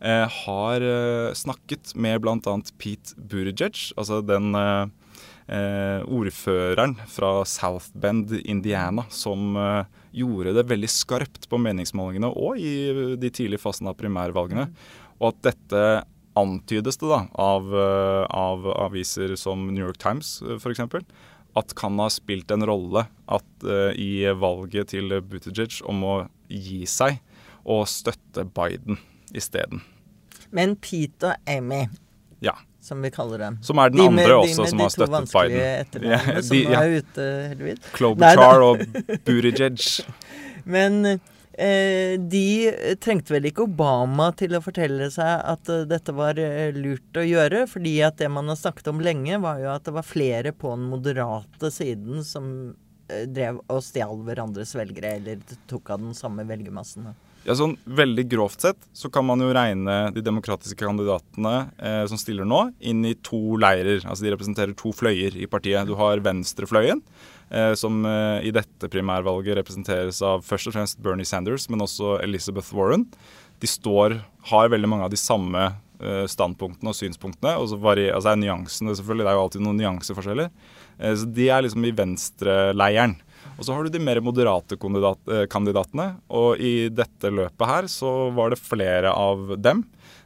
eh, 0.00 0.26
har 0.44 0.84
eh, 0.84 1.32
snakket 1.36 1.94
med 1.96 2.20
bl.a. 2.24 2.58
Pete 2.78 3.16
Buttigieg, 3.16 3.80
altså 3.96 4.20
den 4.24 4.52
ordføreren 5.44 6.94
fra 7.12 7.42
South 7.44 7.90
Bend, 8.00 8.30
Indiana, 8.48 9.02
som 9.12 9.52
gjorde 10.16 10.54
det 10.56 10.64
veldig 10.70 10.88
skarpt 10.88 11.44
på 11.52 11.58
meningsmålingene 11.60 12.30
og 12.32 12.56
i 12.56 12.72
de 13.20 13.28
tidlige 13.28 13.60
fasene 13.60 13.92
av 13.92 13.98
primærvalgene. 14.00 14.64
Og 15.20 15.34
at 15.34 15.42
dette 15.50 15.82
antydes 16.36 16.96
det 16.98 17.08
da 17.08 17.20
av, 17.40 17.68
eh, 17.74 18.26
av 18.34 18.66
aviser 18.88 19.36
som 19.38 19.66
New 19.72 19.84
York 19.86 19.98
Times 20.02 20.40
f.eks. 20.58 20.80
At 21.56 21.74
kan 21.78 21.98
ha 22.02 22.08
spilt 22.10 22.50
en 22.50 22.64
rolle 22.66 23.04
at 23.30 23.64
eh, 23.64 23.92
i 23.94 24.24
valget 24.34 24.88
til 24.90 25.14
Buttigieg 25.22 25.76
om 25.86 26.02
å 26.02 26.14
gi 26.50 26.82
seg 26.90 27.20
og 27.64 27.86
støtte 27.88 28.42
Biden 28.44 28.98
isteden. 29.32 29.80
Men 30.50 30.74
Pete 30.76 31.30
og 31.32 31.50
Amy, 31.50 31.84
Ja. 32.42 32.52
som 32.84 33.00
vi 33.02 33.08
kaller 33.10 33.38
dem 33.38 33.58
Som 33.62 33.78
er 33.78 33.88
den 33.90 33.96
De 33.98 34.06
andre 34.08 34.16
med- 34.16 34.26
de 34.28 34.34
også 34.34 34.62
de 34.64 34.68
som 34.70 34.78
har 34.82 34.88
støttet 34.92 35.14
vanskelige 35.14 35.86
Biden. 35.92 36.10
Ja, 36.10 36.18
som 36.42 36.56
de- 36.56 36.64
nå 36.64 36.70
ja. 36.74 36.80
er 36.82 36.98
ute, 36.98 37.28
heldigvis. 37.54 37.78
Klobuchar 37.94 38.62
og 38.66 38.78
Buttigieg. 39.24 40.04
Men 40.66 41.04
eh, 41.06 41.18
de 41.54 42.96
trengte 43.02 43.34
vel 43.34 43.48
ikke 43.50 43.66
Obama 43.68 44.30
til 44.34 44.56
å 44.56 44.62
fortelle 44.64 45.06
seg 45.14 45.42
at 45.54 45.70
eh, 45.70 45.84
dette 45.88 46.14
var 46.16 46.38
eh, 46.40 46.74
lurt 46.74 47.20
å 47.20 47.26
gjøre, 47.26 47.64
fordi 47.70 47.98
at 48.06 48.18
det 48.18 48.30
man 48.32 48.50
har 48.50 48.58
snakket 48.58 48.90
om 48.90 49.02
lenge, 49.04 49.38
var 49.42 49.60
jo 49.62 49.70
at 49.74 49.86
det 49.86 49.94
var 49.94 50.08
flere 50.08 50.54
på 50.56 50.72
den 50.74 50.88
moderate 50.90 51.70
siden 51.74 52.24
som 52.26 52.48
eh, 53.08 53.28
drev 53.30 53.60
og 53.68 53.84
stjal 53.86 54.24
hverandres 54.26 54.74
velgere, 54.78 55.16
eller 55.20 55.60
tok 55.70 55.94
av 55.94 56.02
den 56.02 56.18
samme 56.18 56.46
velgermassen. 56.48 57.12
Ja, 57.44 57.52
sånn 57.58 57.74
Veldig 57.84 58.24
grovt 58.32 58.64
sett 58.64 58.86
så 58.96 59.10
kan 59.12 59.26
man 59.28 59.42
jo 59.44 59.50
regne 59.52 60.08
de 60.14 60.22
demokratiske 60.24 60.80
kandidatene 60.80 61.54
eh, 61.76 62.02
som 62.08 62.20
stiller 62.20 62.48
nå, 62.48 62.70
inn 62.80 63.04
i 63.04 63.14
to 63.20 63.58
leirer. 63.60 64.00
Altså 64.08 64.24
De 64.24 64.32
representerer 64.32 64.72
to 64.78 64.94
fløyer 64.96 65.36
i 65.36 65.48
partiet. 65.50 65.84
Du 65.84 65.92
har 66.00 66.22
venstrefløyen, 66.24 67.02
eh, 67.04 67.33
som 67.78 68.02
eh, 68.08 68.48
i 68.48 68.52
dette 68.54 68.90
primærvalget 68.90 69.58
representeres 69.60 70.20
av 70.24 70.44
først 70.46 70.70
og 70.70 70.76
fremst 70.76 71.00
Bernie 71.02 71.28
Sanders, 71.28 71.68
men 71.70 71.84
også 71.84 72.18
Elizabeth 72.24 72.74
Warren. 72.74 73.06
De 73.62 73.70
står, 73.70 74.18
har 74.50 74.72
veldig 74.72 74.90
mange 74.90 75.06
av 75.06 75.12
de 75.12 75.20
samme 75.20 75.66
eh, 75.70 76.24
standpunktene 76.30 76.90
og 76.90 76.98
synspunktene. 76.98 77.56
Og 77.60 77.70
så 77.70 77.78
varier, 77.80 78.14
altså 78.16 78.32
er 78.32 78.40
nyansene 78.42 78.96
selvfølgelig, 78.96 79.26
det 79.26 79.32
er 79.32 79.38
jo 79.38 79.44
alltid 79.44 79.66
noen 79.66 79.80
nyanseforskjeller. 79.82 80.50
Eh, 80.98 81.14
så 81.20 81.30
de 81.36 81.48
er 81.50 81.64
liksom 81.66 81.86
i 81.86 81.94
venstreleiren. 81.96 83.16
Og 83.54 83.66
så 83.66 83.74
har 83.74 83.84
du 83.84 83.92
de 83.94 84.02
mer 84.02 84.20
moderate 84.24 84.76
eh, 84.76 85.44
kandidatene. 85.50 86.08
Og 86.34 86.58
i 86.58 86.88
dette 86.90 87.30
løpet 87.30 87.70
her 87.70 87.90
så 87.92 88.14
var 88.34 88.52
det 88.52 88.62
flere 88.62 89.12
av 89.14 89.54
dem. 89.62 89.84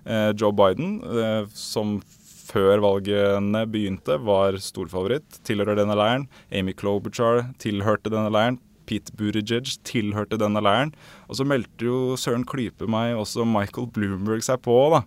Eh, 0.09 0.31
Joe 0.33 0.55
Biden, 0.57 0.99
eh, 1.03 1.45
som 1.53 1.99
før 2.49 2.83
valgene 2.85 3.64
begynte, 3.71 4.19
var 4.25 4.57
storfavoritt, 4.62 5.43
tilhører 5.47 5.78
denne 5.81 5.97
leiren. 5.99 6.28
Amy 6.55 6.75
Klobuchar 6.76 7.47
tilhørte 7.62 8.12
denne 8.12 8.33
leiren. 8.33 8.59
Pete 8.88 9.12
Buttigieg 9.12 9.69
tilhørte 9.85 10.38
denne 10.40 10.62
leiren. 10.64 10.95
Og 11.28 11.37
så 11.37 11.45
meldte 11.45 11.85
jo 11.85 12.17
Søren 12.21 12.47
Klype 12.49 12.88
meg 12.88 13.19
også 13.19 13.45
Michael 13.49 13.90
Bloomberg 13.93 14.45
seg 14.47 14.62
på 14.64 14.78
da, 14.95 15.02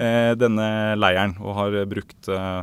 eh, 0.00 0.32
denne 0.40 0.96
leiren, 0.96 1.36
og 1.44 1.58
har 1.60 1.76
brukt 1.90 2.30
eh, 2.32 2.62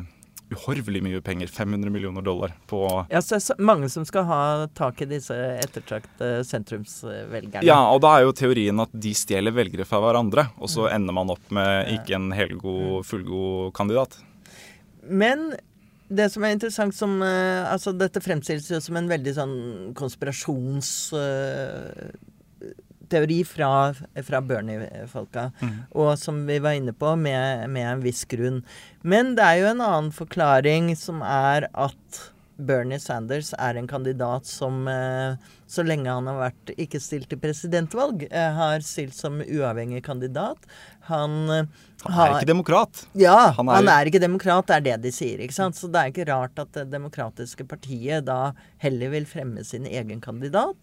uhorvelig 0.53 1.01
mye 1.05 1.21
penger, 1.25 1.51
500 1.51 1.91
millioner 1.93 2.25
dollar, 2.25 2.53
på 2.69 2.85
Ja, 3.11 3.21
så 3.21 3.37
er 3.37 3.43
det 3.43 3.67
mange 3.67 3.89
som 3.91 4.05
skal 4.07 4.27
ha 4.29 4.39
tak 4.77 5.01
i 5.03 5.09
disse 5.09 5.35
ettertraktede 5.59 6.45
sentrumsvelgerne. 6.47 7.65
Ja, 7.67 7.81
og 7.91 8.01
da 8.05 8.15
er 8.17 8.27
jo 8.27 8.37
teorien 8.37 8.79
at 8.83 8.93
de 8.93 9.13
stjeler 9.17 9.55
velgere 9.55 9.87
fra 9.89 10.01
hverandre, 10.03 10.47
og 10.59 10.71
så 10.71 10.87
ender 10.93 11.15
man 11.15 11.33
opp 11.33 11.53
med 11.53 11.91
ikke 11.97 12.17
en 12.17 12.31
helgod, 12.35 13.03
fullgod 13.09 13.73
kandidat. 13.77 14.17
Men 15.03 15.51
det 16.13 16.29
som 16.33 16.43
er 16.45 16.53
interessant 16.55 16.95
som 16.95 17.15
eh, 17.25 17.63
Altså, 17.71 17.93
dette 17.95 18.21
fremstilles 18.23 18.69
jo 18.69 18.79
som 18.83 18.99
en 18.99 19.09
veldig 19.09 19.33
sånn 19.37 19.55
konspirasjonsteori 23.13 23.45
fra, 23.45 23.93
fra 24.23 24.41
Bernie-folka. 24.41 25.51
Og 25.93 26.17
som 26.19 26.45
vi 26.47 26.59
var 26.59 26.73
inne 26.77 26.93
på, 26.93 27.15
med, 27.19 27.69
med 27.69 27.87
en 27.97 28.01
viss 28.03 28.25
grunn. 28.25 28.63
Men 29.03 29.35
det 29.37 29.43
er 29.45 29.61
jo 29.61 29.71
en 29.73 29.81
annen 29.83 30.11
forklaring 30.15 30.93
som 30.97 31.21
er 31.23 31.67
at 31.73 32.23
Bernie 32.63 32.99
Sanders 33.01 33.49
er 33.57 33.75
en 33.79 33.87
kandidat 33.89 34.45
som, 34.45 34.83
eh, 34.87 35.33
så 35.67 35.81
lenge 35.83 36.05
han 36.13 36.27
har 36.29 36.37
vært 36.51 36.69
ikke 36.79 36.99
stilt 37.01 37.27
til 37.31 37.39
presidentvalg, 37.41 38.27
eh, 38.29 38.51
har 38.53 38.79
stilt 38.85 39.13
som 39.17 39.39
uavhengig 39.41 40.03
kandidat. 40.05 40.57
Han, 41.09 41.49
han 41.49 41.67
er 42.05 42.11
har- 42.13 42.35
ikke 42.37 42.45
demokrat. 42.53 43.05
ja, 43.17 43.51
Han 43.57 43.67
han 43.67 43.87
er- 43.89 44.03
er, 44.03 44.05
ikke 44.11 44.21
demokrat, 44.21 44.67
det 44.67 44.75
er 44.75 44.81
det 44.81 45.01
de 45.01 45.11
sier. 45.11 45.39
ikke 45.39 45.51
sant? 45.53 45.75
Så 45.75 45.91
det 45.91 45.95
er 45.99 46.11
ikke 46.13 46.29
rart 46.29 46.57
at 46.59 46.71
Det 46.71 46.91
demokratiske 46.91 47.65
partiet 47.67 48.23
da 48.25 48.53
heller 48.77 49.09
vil 49.09 49.25
fremme 49.25 49.65
sin 49.65 49.85
egen 49.85 50.21
kandidat. 50.21 50.77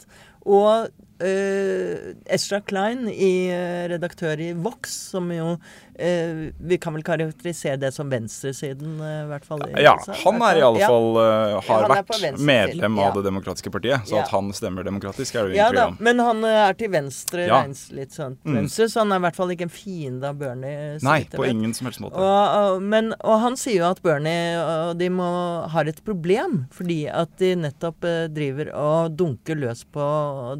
Og 0.46 0.88
eh, 1.20 2.14
Ezra 2.32 2.60
Klein, 2.64 3.08
i, 3.12 3.48
eh, 3.52 3.88
redaktør 3.92 4.40
i 4.40 4.52
Vox, 4.56 4.94
som 5.12 5.28
jo 5.34 5.58
eh, 6.00 6.46
Vi 6.64 6.78
kan 6.80 6.94
vel 6.96 7.02
karakterisere 7.04 7.76
det 7.76 7.90
som 7.92 8.08
venstresiden, 8.08 8.94
eh, 9.04 9.18
i 9.26 9.28
hvert 9.28 9.44
fall. 9.44 9.60
i 9.68 9.82
Ja, 9.84 9.98
USA, 10.00 10.14
han 10.24 10.40
er 10.46 10.56
i 10.56 10.62
alle 10.64 10.80
fall 10.88 11.08
eh, 11.20 11.58
har 11.66 11.84
er 11.84 11.92
vært 11.92 12.38
medlem 12.40 12.96
ja. 12.96 13.08
av 13.10 13.18
Det 13.18 13.24
demokratiske 13.26 13.70
partiet, 13.74 14.06
så 14.08 14.16
Ja. 14.16 14.22
at 14.24 14.30
han 14.32 14.48
stemmer 14.56 14.82
demokratisk, 14.86 15.34
er 15.36 15.48
det 15.50 15.50
jo 15.52 15.56
Ja 15.60 15.66
ingen 15.68 15.76
tvil 15.76 15.88
om. 15.88 15.98
men 16.00 16.18
han 16.24 16.44
er 16.44 16.72
til 16.80 16.88
venstre, 16.88 17.44
Ja. 17.46 17.60
regnes 17.60 17.90
litt 17.92 18.12
sånn 18.16 18.38
Mm. 18.46 18.54
venstre, 18.62 18.88
så 18.88 19.00
han 19.04 19.12
er 19.12 19.16
i 19.16 19.24
hvert 19.26 19.36
fall 19.36 19.48
ikke 19.52 19.62
en 19.68 19.74
fiende 19.76 20.24
av 20.24 20.38
Bernie. 20.38 20.96
så 20.98 21.02
Nei, 21.04 21.24
på 21.24 21.42
vet. 21.44 21.50
ingen 21.52 21.74
som 21.74 21.84
helst 21.86 22.00
måte. 22.00 22.16
Og, 22.16 22.76
og, 22.76 22.82
men, 22.82 23.12
og 23.20 23.40
han 23.40 23.56
sier 23.56 23.76
jo 23.84 23.90
at 23.90 24.00
Bernie 24.02 24.56
og 24.56 24.96
de 24.96 25.08
må, 25.10 25.68
har 25.68 25.84
et 25.86 26.02
problem, 26.02 26.66
fordi 26.72 27.06
at 27.12 27.36
de 27.36 27.54
nettopp 27.56 28.02
eh, 28.04 28.26
driver 28.28 28.72
og 28.74 29.16
dunker 29.18 29.54
løs 29.54 29.84
på 29.84 30.00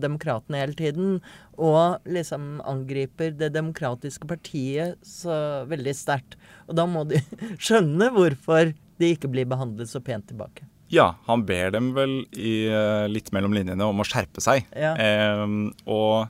demokratene 0.00 0.62
hele 0.62 0.76
tiden. 0.78 1.20
Og 1.60 2.00
liksom 2.08 2.58
angriper 2.68 3.34
det 3.36 3.52
demokratiske 3.56 4.28
partiet 4.30 5.00
så 5.06 5.64
veldig 5.70 5.94
sterkt. 5.96 6.38
Og 6.68 6.76
da 6.80 6.86
må 6.90 7.06
de 7.10 7.22
skjønne 7.64 8.10
hvorfor 8.16 8.74
de 9.00 9.14
ikke 9.14 9.30
blir 9.32 9.48
behandlet 9.48 9.90
så 9.90 10.02
pent 10.04 10.28
tilbake. 10.30 10.66
Ja, 10.90 11.12
han 11.28 11.44
ber 11.46 11.70
dem 11.70 11.92
vel 11.94 12.24
i, 12.34 12.66
eh, 12.66 13.06
litt 13.06 13.30
mellom 13.32 13.54
linjene 13.54 13.86
om 13.86 14.02
å 14.02 14.06
skjerpe 14.06 14.42
seg. 14.42 14.66
Ja. 14.74 14.96
Eh, 14.98 15.44
og 15.86 16.26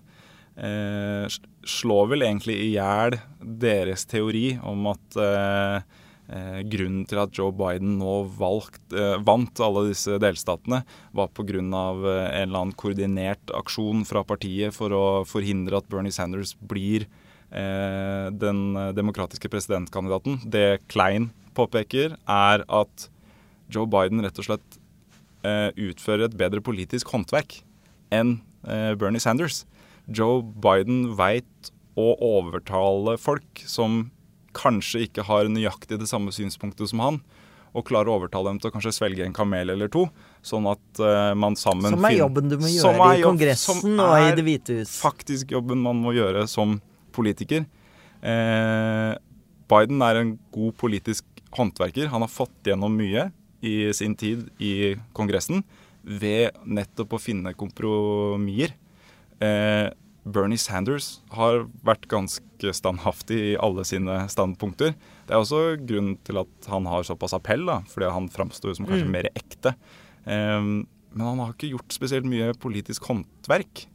eh, 0.61 1.25
slår 1.65 2.11
vel 2.13 2.27
egentlig 2.27 2.59
i 2.61 2.75
hjel 2.75 3.17
deres 3.41 4.05
teori 4.09 4.59
om 4.67 4.91
at 4.93 5.17
eh, 5.21 5.99
eh, 6.31 6.61
grunnen 6.71 7.05
til 7.11 7.21
at 7.23 7.35
Joe 7.37 7.53
Biden 7.55 7.99
nå 8.01 8.15
valgt, 8.39 8.81
eh, 8.95 9.19
vant 9.27 9.63
alle 9.65 9.89
disse 9.91 10.19
delstatene, 10.23 10.83
var 11.17 11.33
pga. 11.35 11.59
Eh, 11.61 11.61
en 11.61 12.49
eller 12.49 12.61
annen 12.61 12.77
koordinert 12.79 13.53
aksjon 13.57 14.07
fra 14.09 14.23
partiet 14.25 14.75
for 14.77 14.95
å 14.95 15.05
forhindre 15.27 15.81
at 15.81 15.89
Bernie 15.91 16.15
Sanders 16.15 16.55
blir 16.55 17.07
eh, 17.51 18.29
den 18.31 18.75
demokratiske 18.97 19.51
presidentkandidaten. 19.51 20.41
Det 20.45 20.81
Klein 20.89 21.31
påpeker, 21.55 22.17
er 22.29 22.65
at 22.69 23.09
Joe 23.71 23.87
Biden 23.91 24.23
rett 24.25 24.39
og 24.39 24.47
slett 24.47 24.79
eh, 25.47 25.71
utfører 25.75 26.29
et 26.29 26.39
bedre 26.39 26.63
politisk 26.65 27.11
håndverk 27.15 27.61
enn 28.15 28.39
eh, 28.67 28.95
Bernie 28.99 29.23
Sanders. 29.23 29.65
Joe 30.11 30.43
Biden 30.43 31.13
veit 31.19 31.73
å 31.99 32.15
overtale 32.23 33.17
folk 33.21 33.63
som 33.67 34.09
kanskje 34.57 35.05
ikke 35.07 35.25
har 35.29 35.51
nøyaktig 35.53 36.01
det 36.01 36.09
samme 36.11 36.33
synspunktet 36.35 36.91
som 36.91 37.03
han, 37.05 37.21
og 37.71 37.87
klarer 37.87 38.11
å 38.11 38.17
overtale 38.19 38.51
dem 38.51 38.59
til 38.59 38.71
å 38.71 38.75
kanskje 38.75 38.93
svelge 38.97 39.23
en 39.23 39.35
kamel 39.35 39.71
eller 39.71 39.91
to, 39.93 40.09
sånn 40.43 40.67
at 40.71 41.03
uh, 41.03 41.33
man 41.39 41.55
sammen 41.59 41.95
Som 41.95 42.07
er 42.09 42.17
jobben 42.19 42.51
du 42.51 42.57
må 42.59 42.67
Som 42.67 42.97
gjøre 42.99 43.11
er 43.13 43.21
i 43.21 43.27
Kongressen 43.27 43.93
og 43.95 44.15
i 44.17 44.25
er 44.27 44.39
Det 44.39 44.47
hvite 44.47 44.79
hus. 44.81 44.95
Faktisk 45.05 45.55
jobben 45.55 45.83
man 45.85 46.01
må 46.03 46.15
gjøre 46.17 46.47
som 46.51 46.81
politiker. 47.15 47.67
Eh, 48.21 49.13
Biden 49.71 50.03
er 50.03 50.19
en 50.21 50.33
god 50.55 50.75
politisk 50.81 51.27
håndverker. 51.55 52.11
Han 52.13 52.25
har 52.25 52.33
fått 52.33 52.71
gjennom 52.71 52.95
mye 52.95 53.29
i 53.67 53.93
sin 53.97 54.17
tid 54.19 54.49
i 54.63 54.97
Kongressen 55.17 55.63
ved 56.03 56.57
nettopp 56.65 57.17
å 57.17 57.23
finne 57.23 57.55
kompromisser. 57.59 58.75
Eh, 59.41 59.89
Bernie 60.25 60.59
Sanders 60.61 61.21
har 61.33 61.67
vært 61.87 62.07
ganske 62.09 62.73
standhaftig 62.77 63.39
i 63.53 63.57
alle 63.57 63.85
sine 63.89 64.27
standpunkter. 64.29 64.95
Det 65.27 65.33
er 65.35 65.41
også 65.41 65.63
grunnen 65.87 66.19
til 66.27 66.39
at 66.43 66.69
han 66.69 66.85
har 66.87 67.03
såpass 67.09 67.33
appell, 67.39 67.65
da, 67.67 67.81
fordi 67.89 68.11
han 68.13 68.29
framstår 68.29 68.77
som 68.77 68.87
kanskje 68.87 69.07
Mm. 69.09 69.11
mer 69.13 69.29
ekte. 69.35 69.75
Um, 70.27 70.87
men 71.15 71.27
han 71.27 71.39
har 71.39 71.53
ikke 71.55 71.71
gjort 71.73 71.89
spesielt 71.97 72.25
mye 72.29 72.53
politisk 72.55 73.03
håndverk. 73.09 73.87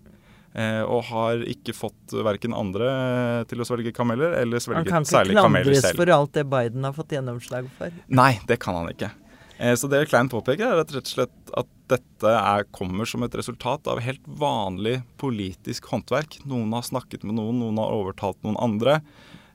Eh, 0.55 0.82
og 0.88 1.03
har 1.10 1.41
ikke 1.44 1.74
fått 1.75 2.13
verken 2.24 2.53
andre 2.55 3.44
til 3.46 3.60
å 3.60 3.65
svelge 3.67 3.91
kameler, 3.94 4.38
eller 4.39 4.55
Han 4.55 4.63
svelge 4.63 4.88
kan 4.88 5.03
ikke 5.03 5.12
særlig 5.12 5.36
kameler 5.36 5.65
klandres 5.67 5.82
selv. 5.84 5.96
for 6.00 6.12
alt 6.15 6.32
det 6.32 6.46
Biden 6.50 6.84
har 6.88 6.94
fått 6.96 7.10
gjennomslag 7.12 7.67
for. 7.77 7.91
Nei, 8.08 8.39
det 8.48 8.58
kan 8.63 8.74
han 8.74 8.88
ikke. 8.88 9.12
Eh, 9.60 9.74
Så 9.75 9.89
det 9.89 10.08
Klein 10.08 10.29
påpeker, 10.29 10.63
er 10.63 10.79
rett 10.79 10.96
og 10.96 11.03
slett 11.03 11.51
at 11.58 11.67
dette 11.92 12.32
er, 12.34 12.65
kommer 12.75 13.06
som 13.10 13.24
et 13.25 13.36
resultat 13.38 13.88
av 13.92 14.00
helt 14.04 14.25
vanlig 14.25 15.00
politisk 15.22 15.86
håndverk. 15.92 16.39
Noen 16.50 16.74
har 16.75 16.86
snakket 16.88 17.24
med 17.24 17.38
noen, 17.38 17.60
noen 17.62 17.82
har 17.82 17.94
overtalt 17.96 18.42
noen 18.46 18.58
andre. 18.62 19.01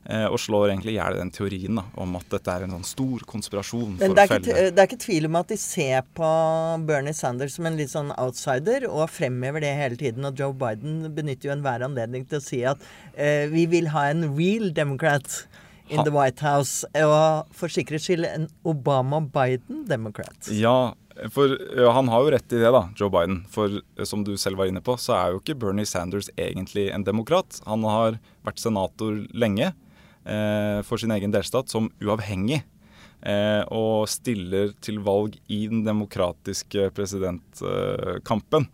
eh, 0.05 0.25
Og 0.25 0.39
slår 0.41 0.71
egentlig 0.71 0.95
i 0.95 0.97
hjel 0.97 1.17
den 1.19 1.29
teorien 1.29 1.75
da, 1.77 1.83
om 2.01 2.15
at 2.17 2.25
dette 2.33 2.49
er 2.49 2.63
en 2.65 2.71
sånn 2.73 2.87
stor 2.89 3.19
konspirasjon 3.29 3.99
Men 3.99 4.15
det 4.17 4.23
er, 4.23 4.39
ikke, 4.39 4.55
det 4.73 4.81
er 4.81 4.87
ikke 4.89 5.03
tvil 5.05 5.27
om 5.29 5.35
at 5.37 5.51
de 5.53 5.57
ser 5.61 6.01
på 6.17 6.29
Bernie 6.87 7.13
Sanders 7.13 7.53
som 7.59 7.67
en 7.69 7.77
litt 7.77 7.91
sånn 7.93 8.09
outsider, 8.17 8.87
og 8.89 9.09
fremhever 9.13 9.61
det 9.61 9.75
hele 9.77 9.99
tiden. 10.01 10.25
Og 10.25 10.39
Joe 10.41 10.53
Biden 10.57 11.03
benytter 11.13 11.51
jo 11.51 11.55
enhver 11.57 11.85
anledning 11.85 12.25
til 12.25 12.41
å 12.41 12.45
si 12.47 12.63
at 12.65 12.81
eh, 13.13 13.45
vi 13.53 13.67
vil 13.69 13.91
ha 13.93 14.07
en 14.09 14.31
real 14.33 14.71
democrat 14.73 15.43
in 15.91 16.01
the 16.07 16.11
White 16.15 16.39
House. 16.39 16.87
Og 16.95 17.51
for 17.53 17.67
sikkerhets 17.67 18.07
skyld 18.07 18.25
en 18.29 18.49
Obama-Biden-democrat. 18.63 20.49
Ja, 20.55 20.93
for 21.29 21.53
ja, 21.77 21.91
han 21.93 22.09
har 22.09 22.25
jo 22.25 22.33
rett 22.33 22.53
i 22.55 22.59
det, 22.61 22.71
da, 22.73 22.83
Joe 22.97 23.11
Biden. 23.13 23.41
For 23.51 23.77
eh, 23.77 24.07
som 24.07 24.25
du 24.25 24.33
selv 24.39 24.61
var 24.61 24.71
inne 24.71 24.83
på, 24.83 24.95
så 24.97 25.15
er 25.17 25.31
jo 25.31 25.41
ikke 25.41 25.57
Bernie 25.61 25.85
Sanders 25.85 26.31
egentlig 26.35 26.89
en 26.89 27.05
demokrat. 27.05 27.61
Han 27.67 27.85
har 27.85 28.17
vært 28.47 28.61
senator 28.63 29.19
lenge 29.33 29.71
eh, 29.71 30.79
for 30.87 31.01
sin 31.01 31.13
egen 31.13 31.33
delstat 31.33 31.71
som 31.71 31.91
uavhengig. 32.01 32.63
Eh, 33.21 33.61
og 33.69 34.09
stiller 34.09 34.71
til 34.81 34.97
valg 35.05 35.35
i 35.45 35.67
den 35.69 35.83
demokratiske 35.85 36.89
presidentkampen. 36.97 38.69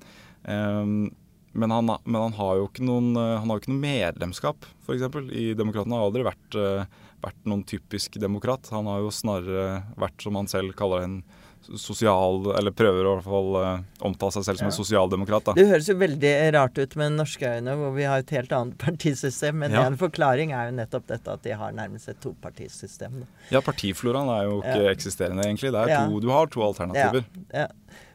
Eh, 0.48 0.94
men, 1.58 1.74
han, 1.74 1.90
men 2.06 2.22
han 2.22 2.38
har 2.38 2.60
jo 2.60 2.70
ikke 2.70 2.86
noen, 2.86 3.12
eh, 3.18 3.36
han 3.42 3.50
har 3.50 3.60
ikke 3.60 3.74
noe 3.74 3.82
medlemskap, 3.82 4.68
f.eks. 4.86 5.08
I 5.34 5.50
Demokratene 5.58 5.98
har 5.98 6.06
aldri 6.06 6.24
vært, 6.28 6.58
eh, 6.62 7.04
vært 7.24 7.50
noen 7.50 7.66
typisk 7.68 8.20
demokrat. 8.22 8.70
Han 8.76 8.88
har 8.92 9.02
jo 9.02 9.14
snarere 9.14 9.82
vært, 9.98 10.22
som 10.22 10.38
han 10.38 10.48
selv 10.52 10.78
kaller 10.78 11.08
en 11.08 11.18
sosial 11.76 12.52
Eller 12.58 12.72
prøver 12.72 13.04
å 13.06 13.12
i 13.12 13.16
hvert 13.18 13.28
fall 13.28 13.56
eh, 13.62 13.82
omtale 14.08 14.32
seg 14.38 14.46
selv 14.48 14.58
som 14.62 14.68
en 14.70 14.76
sosialdemokrat. 14.78 15.44
da. 15.50 15.54
Det 15.58 15.68
høres 15.68 15.90
jo 15.92 15.96
veldig 16.00 16.34
rart 16.56 16.78
ut 16.78 16.96
med 16.96 17.12
norske 17.18 17.44
øyne, 17.58 17.76
hvor 17.80 17.94
vi 17.96 18.04
har 18.08 18.20
et 18.24 18.30
helt 18.38 18.52
annet 18.56 18.78
partisystem. 18.86 19.60
Men 19.60 19.72
Ja. 19.76 19.86
en 19.86 19.98
forklaring 19.98 20.54
er 20.56 20.70
jo 20.72 20.78
nettopp 20.80 21.08
dette 21.08 21.28
at 21.34 21.44
de 21.44 21.52
har 21.52 21.72
nærmest 21.74 22.10
et 22.10 22.20
topartisystem. 22.24 23.20
da. 23.22 23.26
Ja, 23.52 23.62
partifloraen 23.62 24.30
er 24.30 24.44
jo 24.50 24.62
ikke 24.62 24.84
Ja. 24.86 24.92
eksisterende, 24.96 25.44
egentlig. 25.46 25.74
Er 25.76 25.88
Ja. 25.90 26.08
to, 26.08 26.20
du 26.20 26.30
har 26.30 26.48
to 26.48 26.62
alternativer. 26.62 27.26
Ja. 27.54 27.68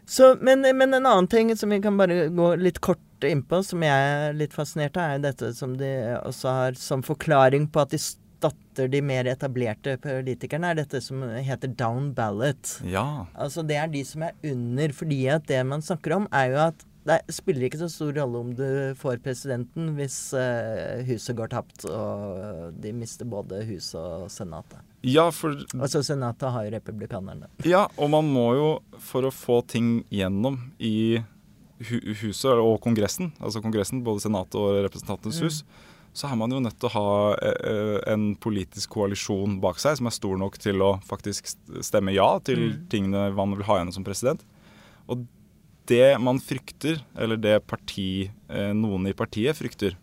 Så, 0.07 0.35
men, 0.43 0.63
men 0.63 0.95
en 0.95 1.07
annen 1.07 1.29
ting 1.29 1.55
som 1.57 1.71
vi 1.71 1.81
kan 1.81 1.97
bare 1.97 2.29
gå 2.29 2.59
litt 2.59 2.81
kort 2.81 2.99
innpå, 3.23 3.65
som 3.65 3.81
jeg 3.83 3.91
er 3.93 4.33
litt 4.35 4.53
fascinert 4.53 4.97
av, 4.97 5.13
er 5.15 5.19
dette 5.31 5.53
som 5.55 5.77
de 5.79 6.19
også 6.27 6.51
har 6.51 6.73
som 6.75 7.03
forklaring 7.07 7.69
på 7.71 7.81
at 7.85 7.91
de 7.91 7.99
støtter 8.43 8.89
de 8.89 9.03
mer 9.05 9.29
etablerte 9.31 9.99
politikerne, 10.03 10.73
er 10.73 10.81
dette 10.83 11.01
som 11.05 11.23
heter 11.23 11.69
down 11.79 12.13
ballot. 12.17 12.79
Ja. 12.85 13.27
Altså 13.35 13.63
det 13.63 13.77
er 13.77 13.91
de 13.93 14.03
som 14.05 14.25
er 14.27 14.33
under, 14.45 14.93
fordi 14.93 15.27
at 15.29 15.47
det 15.47 15.61
man 15.67 15.83
snakker 15.83 16.17
om, 16.17 16.27
er 16.33 16.51
jo 16.53 16.59
at 16.71 16.89
det 17.03 17.19
spiller 17.35 17.67
ikke 17.67 17.81
så 17.81 17.89
stor 17.91 18.13
rolle 18.15 18.39
om 18.39 18.51
du 18.55 18.67
får 18.95 19.19
presidenten 19.25 19.89
hvis 19.97 20.31
uh, 20.39 21.03
huset 21.09 21.35
går 21.35 21.51
tapt 21.51 21.83
og 21.91 22.77
de 22.79 22.93
mister 22.95 23.27
både 23.27 23.65
huset 23.67 23.99
og 23.99 24.29
senatet. 24.31 24.79
ja, 25.03 25.25
for 25.35 25.59
Altså 25.81 26.05
senatet 26.07 26.55
har 26.55 26.69
jo 26.69 26.75
republikanerne. 26.77 27.51
Ja, 27.67 27.89
og 27.99 28.13
man 28.15 28.31
må 28.31 28.47
jo, 28.55 28.69
for 29.03 29.27
å 29.27 29.35
få 29.35 29.65
ting 29.67 30.05
gjennom 30.15 30.61
i 30.79 31.19
hu 31.83 31.99
huset 32.23 32.55
og 32.55 32.79
Kongressen, 32.85 33.33
altså 33.43 33.59
Kongressen, 33.65 34.05
både 34.07 34.23
Senatet 34.23 34.55
og 34.55 34.85
Representantenes 34.87 35.43
hus, 35.43 35.65
så 36.13 36.29
er 36.29 36.37
man 36.37 36.53
jo 36.53 36.61
nødt 36.61 36.77
til 36.81 36.91
å 36.91 36.95
ha 36.97 37.13
eh, 37.41 37.99
en 38.13 38.33
politisk 38.41 38.93
koalisjon 38.99 39.57
bak 39.63 39.81
seg 39.81 39.97
som 39.99 40.09
er 40.11 40.17
stor 40.17 40.37
nok 40.41 40.59
til 40.61 40.85
å 40.85 40.95
faktisk 41.09 41.49
stemme 41.81 42.13
ja 42.13 42.29
til 42.45 42.75
tingene 42.93 43.31
man 43.37 43.57
vil 43.57 43.65
ha 43.69 43.79
gjennom 43.81 43.97
som 43.97 44.05
president. 44.05 44.45
Og 45.09 45.25
det 45.89 46.15
man 46.23 46.39
frykter, 46.41 47.01
eller 47.19 47.41
det 47.41 47.57
parti, 47.67 48.29
eh, 48.53 48.73
noen 48.77 49.09
i 49.09 49.17
partiet 49.17 49.57
frykter 49.59 49.97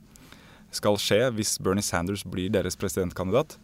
skal 0.74 0.98
skje 1.02 1.28
hvis 1.38 1.58
Bernie 1.62 1.86
Sanders 1.86 2.26
blir 2.26 2.50
deres 2.54 2.78
presidentkandidat, 2.78 3.58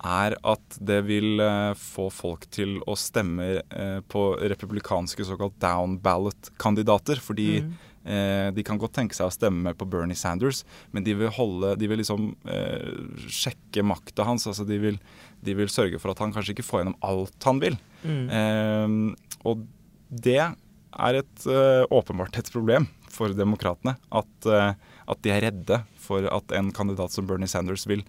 er 0.00 0.36
at 0.48 0.78
det 0.80 1.02
vil 1.08 1.40
eh, 1.44 1.76
få 1.76 2.08
folk 2.12 2.46
til 2.52 2.78
å 2.88 2.96
stemme 2.98 3.50
eh, 3.60 4.00
på 4.08 4.22
republikanske 4.40 5.26
såkalt 5.28 5.58
down 5.60 5.98
ballot-kandidater. 6.00 7.20
Fordi 7.20 7.50
eh, 7.60 7.68
de 8.00 8.62
kan 8.64 8.78
godt 8.80 8.94
tenke 8.96 9.12
seg 9.16 9.28
å 9.28 9.34
stemme 9.34 9.74
på 9.76 9.84
Bernie 9.90 10.16
Sanders, 10.16 10.62
men 10.90 11.04
de 11.04 11.12
vil, 11.18 11.28
holde, 11.36 11.74
de 11.76 11.88
vil 11.90 12.00
liksom 12.00 12.30
eh, 12.48 12.86
sjekke 13.28 13.84
makta 13.84 14.24
hans. 14.24 14.46
altså 14.48 14.64
de 14.64 14.78
vil, 14.80 14.96
de 15.44 15.56
vil 15.58 15.68
sørge 15.68 16.00
for 16.00 16.14
at 16.14 16.22
han 16.24 16.32
kanskje 16.32 16.54
ikke 16.56 16.64
får 16.64 16.80
gjennom 16.80 16.96
alt 17.04 17.48
han 17.50 17.60
vil. 17.60 17.76
Eh, 18.08 18.96
og 19.44 19.66
det 20.10 20.40
er 20.40 21.20
et, 21.20 21.46
eh, 21.46 21.84
åpenbart 21.90 22.38
et 22.40 22.50
problem 22.50 22.88
for 23.10 23.34
demokratene. 23.36 23.96
At, 24.10 24.46
eh, 24.46 24.72
at 25.08 25.22
de 25.22 25.30
er 25.30 25.44
redde 25.48 25.82
for 26.00 26.26
at 26.26 26.52
en 26.56 26.72
kandidat 26.72 27.12
som 27.12 27.26
Bernie 27.26 27.50
Sanders 27.50 27.86
vil 27.86 28.02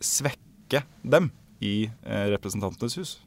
svekke 0.00 0.84
dem 1.02 1.30
i 1.60 1.90
eh, 2.04 2.26
Representantenes 2.34 2.96
hus. 3.00 3.18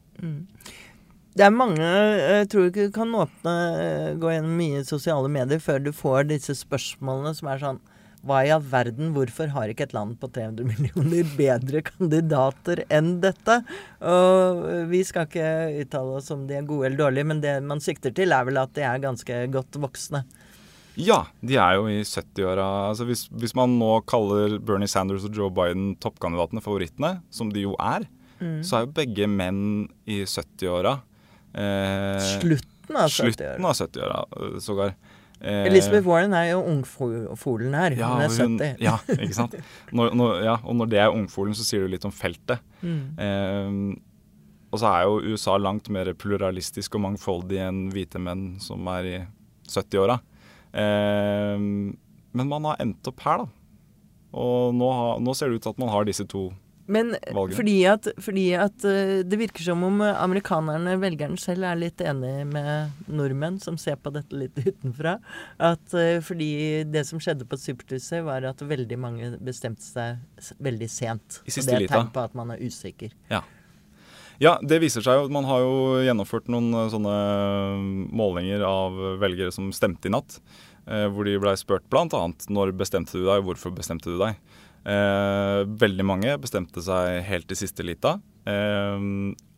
Det 1.33 1.47
er 1.47 1.53
mange 1.53 1.81
Jeg 1.81 2.49
tror 2.51 2.67
ikke 2.69 2.89
du 2.89 2.93
kan 2.93 3.15
åpne 3.17 3.53
eh, 3.81 4.11
gå 4.21 4.35
gjennom 4.35 4.53
mye 4.59 4.83
sosiale 4.85 5.31
medier 5.31 5.61
før 5.63 5.81
du 5.81 5.89
får 5.95 6.29
disse 6.29 6.55
spørsmålene 6.59 7.33
som 7.37 7.49
er 7.49 7.63
sånn 7.63 7.79
Hva 8.23 8.43
i 8.45 8.51
all 8.53 8.61
verden, 8.69 9.09
hvorfor 9.15 9.49
har 9.55 9.71
ikke 9.71 9.87
et 9.87 9.95
land 9.97 10.19
på 10.21 10.29
300 10.35 10.67
millioner 10.71 11.33
bedre 11.37 11.81
kandidater 11.89 12.83
enn 12.93 13.17
dette? 13.23 13.57
Og 14.05 14.63
eh, 14.69 14.85
vi 14.91 15.01
skal 15.07 15.27
ikke 15.27 15.49
uttale 15.83 16.19
oss 16.21 16.29
om 16.35 16.45
de 16.47 16.59
er 16.59 16.69
gode 16.69 16.87
eller 16.91 17.01
dårlige, 17.01 17.29
men 17.33 17.41
det 17.43 17.57
man 17.65 17.83
sikter 17.83 18.13
til, 18.15 18.31
er 18.31 18.47
vel 18.47 18.61
at 18.61 18.71
de 18.77 18.85
er 18.87 19.03
ganske 19.03 19.43
godt 19.51 19.81
voksne. 19.81 20.23
Ja, 20.95 21.23
de 21.41 21.57
er 21.57 21.79
jo 21.79 21.89
i 21.89 22.03
70-åra. 22.05 22.69
Altså 22.91 23.09
hvis, 23.09 23.25
hvis 23.33 23.55
man 23.57 23.73
nå 23.79 23.95
kaller 24.07 24.59
Bernie 24.61 24.87
Sanders 24.87 25.25
og 25.25 25.33
Joe 25.33 25.49
Biden 25.51 25.95
toppkandidatene, 25.97 26.61
favorittene, 26.61 27.15
som 27.33 27.49
de 27.51 27.65
jo 27.65 27.73
er, 27.81 28.05
så 28.63 28.75
er 28.77 28.85
jo 28.85 28.93
begge 28.97 29.27
menn 29.31 29.87
i 30.05 30.21
70-åra. 30.27 30.97
Eh, 31.53 32.19
Slutten 32.39 32.95
av 32.97 33.09
70 33.09 33.33
slutten 33.33 33.65
av 33.65 33.73
70-åra, 33.77 34.23
eh, 34.37 34.59
sågar. 34.59 34.95
Eh, 35.43 35.65
Elizabeth 35.67 36.05
Warren 36.07 36.33
er 36.33 36.51
jo 36.51 36.61
ungfolen 36.63 37.73
her. 37.75 37.91
ja, 37.99 38.07
hun 38.13 38.21
er 38.21 38.29
hun- 38.29 38.57
70. 38.59 38.77
Ja, 38.81 38.97
ikke 39.09 39.33
sant. 39.35 39.55
Når, 39.93 40.13
når, 40.15 40.43
ja, 40.43 40.55
og 40.63 40.75
når 40.75 40.89
det 40.89 40.99
er 41.03 41.11
ungfolen, 41.11 41.53
så 41.53 41.63
sier 41.67 41.81
du 41.83 41.87
litt 41.91 42.05
om 42.05 42.11
feltet. 42.15 42.59
Eh, 42.83 43.99
og 44.73 44.79
så 44.81 44.87
er 44.89 45.03
jo 45.05 45.33
USA 45.35 45.57
langt 45.61 45.89
mer 45.93 46.09
pluralistisk 46.17 46.95
og 46.95 47.01
mangfoldig 47.05 47.59
enn 47.61 47.81
hvite 47.93 48.17
menn 48.19 48.59
som 48.59 48.87
er 48.87 49.03
i 49.05 49.17
70-åra. 49.69 50.19
Eh, 50.73 51.57
men 51.59 52.49
man 52.49 52.63
har 52.65 52.77
endt 52.81 53.05
opp 53.11 53.19
her, 53.27 53.43
da. 53.43 53.47
Og 54.33 54.73
nå, 54.73 54.87
har- 54.91 55.19
nå 55.21 55.35
ser 55.37 55.49
det 55.49 55.55
ut 55.59 55.61
til 55.67 55.69
at 55.75 55.77
man 55.83 55.89
har 55.93 56.05
disse 56.05 56.25
to. 56.27 56.47
Men 56.85 57.13
fordi 57.55 57.77
at, 57.87 58.07
fordi 58.19 58.49
at 58.59 58.83
eh, 58.87 59.21
det 59.23 59.39
virker 59.39 59.63
som 59.63 59.83
om 59.87 60.01
eh, 60.03 60.17
amerikanerne, 60.19 60.97
velgerne 60.99 61.39
selv, 61.39 61.63
er 61.67 61.79
litt 61.79 62.01
enig 62.03 62.33
med 62.49 63.07
nordmenn 63.07 63.59
som 63.63 63.77
ser 63.79 63.95
på 64.03 64.11
dette 64.15 64.35
litt 64.35 64.59
utenfra. 64.67 65.15
At 65.63 65.95
eh, 65.95 66.19
fordi 66.23 66.83
det 66.91 67.05
som 67.07 67.21
skjedde 67.23 67.47
på 67.47 67.59
Supertusset, 67.59 68.23
var 68.27 68.43
at 68.49 68.63
veldig 68.63 68.99
mange 68.99 69.31
bestemte 69.43 69.85
seg 69.85 70.55
veldig 70.63 70.89
sent. 70.91 71.39
I 71.47 71.55
siste 71.55 71.71
Og 71.71 71.85
det 71.85 71.87
er 71.87 71.93
tegn 71.95 72.11
på 72.15 72.23
at 72.23 72.35
man 72.37 72.51
er 72.55 72.63
usikker. 72.63 73.15
Ja, 74.41 74.57
det 74.59 74.81
viser 74.83 75.05
seg 75.05 75.21
jo. 75.21 75.31
Man 75.31 75.47
har 75.47 75.63
jo 75.63 76.03
gjennomført 76.03 76.49
noen 76.51 76.73
sånne 76.91 77.15
målinger 78.11 78.65
av 78.67 78.97
velgere 79.21 79.53
som 79.55 79.69
stemte 79.71 80.09
i 80.09 80.11
natt. 80.11 80.41
hvor 80.83 81.23
de 81.23 81.37
blei 81.39 81.53
spurt 81.55 81.85
bl.a.: 81.87 82.23
Når 82.49 82.73
bestemte 82.75 83.15
du 83.15 83.23
deg, 83.29 83.45
hvorfor 83.45 83.71
bestemte 83.71 84.11
du 84.11 84.17
deg? 84.19 84.41
Eh, 84.83 85.61
veldig 85.79 86.03
mange 86.03 86.35
bestemte 86.43 86.81
seg 86.83 87.21
helt 87.23 87.51
i 87.51 87.57
siste 87.57 87.85
lita. 87.85 88.17
Eh, 88.49 89.05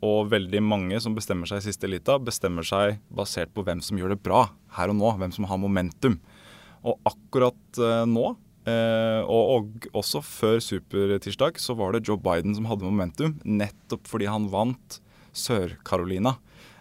og 0.06 0.30
veldig 0.30 0.62
mange 0.62 1.00
som 1.02 1.16
bestemmer 1.18 1.50
seg 1.50 1.64
i 1.64 1.68
siste 1.68 1.90
lita, 1.90 2.20
bestemmer 2.22 2.66
seg 2.68 3.00
basert 3.10 3.54
på 3.56 3.66
hvem 3.66 3.82
som 3.82 3.98
gjør 3.98 4.14
det 4.14 4.22
bra 4.26 4.46
her 4.78 4.94
og 4.94 5.00
nå. 5.00 5.14
Hvem 5.22 5.34
som 5.34 5.50
har 5.50 5.62
momentum. 5.62 6.20
Og 6.86 7.00
akkurat 7.10 7.82
eh, 7.82 8.04
nå, 8.10 8.34
og, 8.66 9.44
og, 9.54 9.84
også 9.94 10.24
før 10.26 10.56
supertirsdag, 10.58 11.60
så 11.62 11.76
var 11.78 11.94
det 11.94 12.08
Joe 12.08 12.18
Biden 12.18 12.56
som 12.58 12.66
hadde 12.66 12.88
momentum. 12.88 13.36
Nettopp 13.46 14.10
fordi 14.10 14.26
han 14.26 14.48
vant 14.50 14.98
Sør-Carolina. 15.38 16.34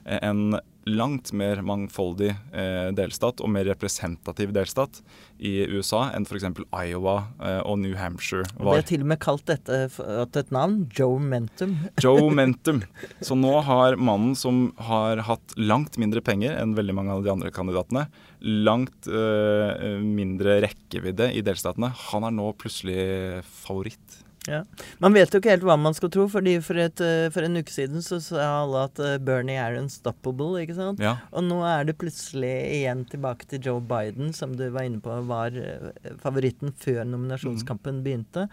En 0.04 0.56
langt 0.84 1.32
mer 1.32 1.62
mangfoldig 1.64 2.30
eh, 2.52 2.88
delstat 2.96 3.40
og 3.40 3.50
mer 3.52 3.64
representativ 3.68 4.52
delstat 4.54 5.00
i 5.38 5.64
USA 5.72 6.10
enn 6.14 6.26
f.eks. 6.28 6.46
Iowa 6.70 7.16
eh, 7.40 7.60
og 7.64 7.78
New 7.80 7.94
Hampshire 7.98 8.44
var. 8.58 8.76
Det 8.76 8.84
er 8.84 8.90
til 8.92 9.04
og 9.06 9.10
med 9.14 9.20
kalt 9.24 9.46
dette 9.48 9.80
at 9.88 10.40
et 10.40 10.52
navn 10.54 10.82
Joe 10.94 11.20
Mentum. 11.22 11.76
Joe 12.04 12.28
Mentum. 12.34 12.82
Så 13.24 13.36
nå 13.38 13.54
har 13.66 13.96
mannen 13.96 14.36
som 14.38 14.66
har 14.90 15.24
hatt 15.28 15.56
langt 15.60 15.98
mindre 16.00 16.24
penger 16.24 16.58
enn 16.60 16.76
veldig 16.76 16.96
mange 16.96 17.16
av 17.16 17.24
de 17.24 17.32
andre 17.32 17.52
kandidatene, 17.54 18.06
langt 18.44 19.08
eh, 19.08 20.00
mindre 20.04 20.60
rekkevidde 20.66 21.30
i 21.32 21.42
delstatene, 21.44 21.92
han 22.10 22.28
er 22.28 22.34
nå 22.34 22.52
plutselig 22.60 23.40
favoritt. 23.64 24.23
Ja. 24.50 24.60
Man 25.00 25.14
vet 25.16 25.32
jo 25.32 25.40
ikke 25.40 25.54
helt 25.54 25.64
hva 25.64 25.76
man 25.80 25.96
skal 25.96 26.10
tro, 26.12 26.26
fordi 26.28 26.58
for, 26.64 26.78
et, 26.80 27.00
eh, 27.00 27.30
for 27.32 27.46
en 27.46 27.56
uke 27.60 27.72
siden 27.72 28.04
så 28.04 28.20
sa 28.22 28.48
alle 28.60 28.84
at 28.90 29.00
eh, 29.00 29.16
Bernie 29.22 29.60
er 29.60 29.78
unstoppable, 29.80 30.60
ikke 30.60 30.76
sant? 30.76 31.02
Ja. 31.02 31.16
Og 31.32 31.46
nå 31.48 31.62
er 31.68 31.88
det 31.88 31.96
plutselig 32.00 32.52
igjen 32.80 33.06
tilbake 33.10 33.48
til 33.48 33.64
Joe 33.64 33.80
Biden, 33.80 34.34
som 34.36 34.52
du 34.58 34.66
var 34.68 34.88
inne 34.88 35.00
på 35.04 35.16
var 35.28 35.56
eh, 35.56 36.14
favoritten 36.22 36.74
før 36.76 37.04
nominasjonskampen 37.08 38.00
mm. 38.00 38.04
begynte. 38.04 38.48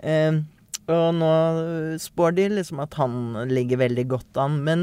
Eh, 0.00 0.40
og 0.84 1.06
nå 1.16 1.32
spår 2.00 2.34
de 2.36 2.48
liksom 2.58 2.80
at 2.84 2.96
han 3.00 3.46
ligger 3.48 3.80
veldig 3.84 4.04
godt 4.10 4.40
an. 4.40 4.58
Men 4.66 4.82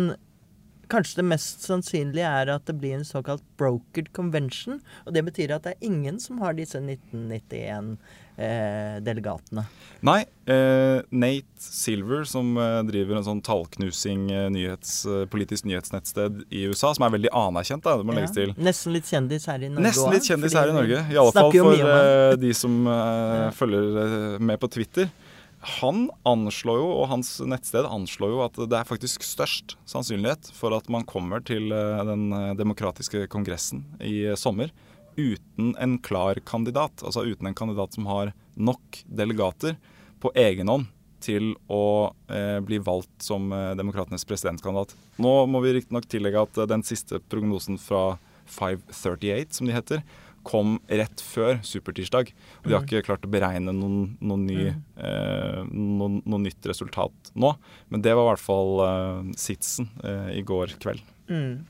kanskje 0.91 1.21
det 1.21 1.27
mest 1.32 1.65
sannsynlige 1.67 2.32
er 2.41 2.51
at 2.54 2.67
det 2.67 2.77
blir 2.80 2.97
en 2.97 3.08
såkalt 3.08 3.43
brokered 3.60 4.12
convention. 4.17 4.82
Og 5.06 5.15
det 5.15 5.23
betyr 5.30 5.56
at 5.56 5.67
det 5.67 5.75
er 5.75 5.88
ingen 5.88 6.19
som 6.21 6.41
har 6.43 6.58
disse 6.58 6.82
1991 6.82 7.95
eh, 8.41 8.97
delegatene. 9.06 9.65
Nei. 10.08 10.19
Eh, 10.45 10.99
Nate 11.10 11.62
Silver, 11.62 12.23
som 12.27 12.54
eh, 12.58 12.82
driver 12.89 13.19
en 13.19 13.27
sånn 13.27 13.41
tallknusing 13.45 14.27
eh, 14.34 14.47
nyhets, 14.54 14.93
eh, 15.06 15.25
politisk 15.32 15.67
nyhetsnettsted 15.69 16.43
i 16.49 16.65
USA, 16.71 16.93
som 16.97 17.08
er 17.08 17.15
veldig 17.15 17.34
anerkjent, 17.43 17.86
da, 17.86 17.97
det 17.99 18.08
må 18.08 18.15
ja. 18.15 18.21
legges 18.21 18.36
til. 18.38 18.56
Nesten 18.60 18.95
litt 18.97 19.10
kjendis 19.10 19.47
her 19.51 19.62
i 19.62 19.71
Norge 19.71 19.88
Nesten 19.88 20.15
litt 20.15 20.30
kjendis 20.30 20.58
her 20.58 20.71
i 20.71 20.77
Norge. 20.77 21.04
I 21.08 21.19
alle 21.21 21.36
fall 21.36 21.51
for 21.56 21.97
eh, 21.97 22.38
de 22.41 22.56
som 22.58 22.80
ja. 22.91 23.51
følger 23.56 24.41
med 24.41 24.62
på 24.62 24.71
Twitter. 24.71 25.12
Han 25.80 26.08
anslår 26.26 26.80
jo, 26.82 26.88
og 27.02 27.10
hans 27.12 27.36
nettsted 27.45 27.86
anslår 27.86 28.32
jo 28.34 28.39
at 28.45 28.56
det 28.65 28.80
er 28.80 28.88
faktisk 28.89 29.26
størst 29.26 29.76
sannsynlighet 29.89 30.50
for 30.58 30.74
at 30.74 30.89
man 30.89 31.06
kommer 31.06 31.43
til 31.45 31.69
den 31.69 32.32
demokratiske 32.58 33.28
kongressen 33.30 33.84
i 34.02 34.32
sommer 34.39 34.74
uten 35.17 35.76
en 35.78 36.00
klar 36.00 36.39
kandidat. 36.45 37.04
Altså 37.04 37.26
uten 37.28 37.47
en 37.47 37.58
kandidat 37.58 37.93
som 37.93 38.10
har 38.10 38.34
nok 38.56 39.04
delegater 39.06 39.78
på 40.21 40.32
egen 40.38 40.71
hånd 40.71 40.89
til 41.21 41.54
å 41.69 42.12
eh, 42.34 42.58
bli 42.65 42.80
valgt 42.82 43.26
som 43.26 43.52
eh, 43.54 43.71
demokratenes 43.78 44.26
presidentkandidat. 44.26 44.95
Nå 45.21 45.34
må 45.50 45.62
vi 45.62 45.76
riktignok 45.78 46.08
tillegge 46.10 46.41
at 46.47 46.58
eh, 46.58 46.69
den 46.69 46.84
siste 46.86 47.21
prognosen 47.32 47.78
fra 47.82 48.17
538, 48.50 49.54
som 49.60 49.69
de 49.69 49.76
heter, 49.76 50.02
kom 50.47 50.77
rett 50.89 51.23
før 51.23 51.60
supertirsdag. 51.65 52.32
Og 52.62 52.69
de 52.69 52.75
har 52.75 52.84
mm. 52.84 52.88
ikke 52.89 53.08
klart 53.10 53.25
å 53.27 53.32
beregne 53.32 53.73
noen, 53.75 54.13
noen 54.19 54.45
ny, 54.47 54.60
mm. 54.69 54.80
eh, 55.08 55.60
noen, 55.71 56.21
noe 56.25 56.43
nytt 56.45 56.69
resultat 56.69 57.34
nå. 57.34 57.54
Men 57.93 58.06
det 58.06 58.15
var 58.17 58.25
i 58.25 58.32
hvert 58.32 58.45
fall 58.45 58.86
eh, 58.86 59.34
sitsen 59.39 59.91
eh, 60.04 60.32
i 60.39 60.45
går 60.47 60.77
kveld. 60.82 61.04
Mm. 61.32 61.62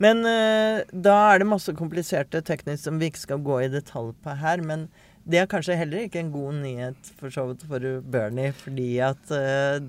Men 0.00 0.24
uh, 0.24 0.80
da 0.96 1.14
er 1.28 1.42
det 1.42 1.50
masse 1.50 1.72
kompliserte 1.76 2.40
teknisk 2.46 2.86
som 2.86 3.00
vi 3.00 3.10
ikke 3.10 3.20
skal 3.20 3.42
gå 3.44 3.58
i 3.66 3.72
detalj 3.72 4.14
på 4.24 4.36
her. 4.40 4.62
Men 4.64 4.86
det 5.28 5.42
er 5.42 5.50
kanskje 5.50 5.76
heller 5.76 6.06
ikke 6.06 6.22
en 6.22 6.32
god 6.32 6.62
nyhet 6.62 7.10
for 7.20 7.32
så 7.34 7.44
vidt 7.50 7.66
for 7.68 7.84
Bernie, 8.08 8.54
fordi 8.56 8.94
at 9.04 9.34
uh, 9.34 9.82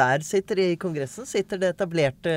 der 0.00 0.24
sitter 0.26 0.62
i 0.64 0.68
Kongressen 0.80 1.28
sitter 1.28 1.60
det 1.60 1.74
etablerte 1.76 2.36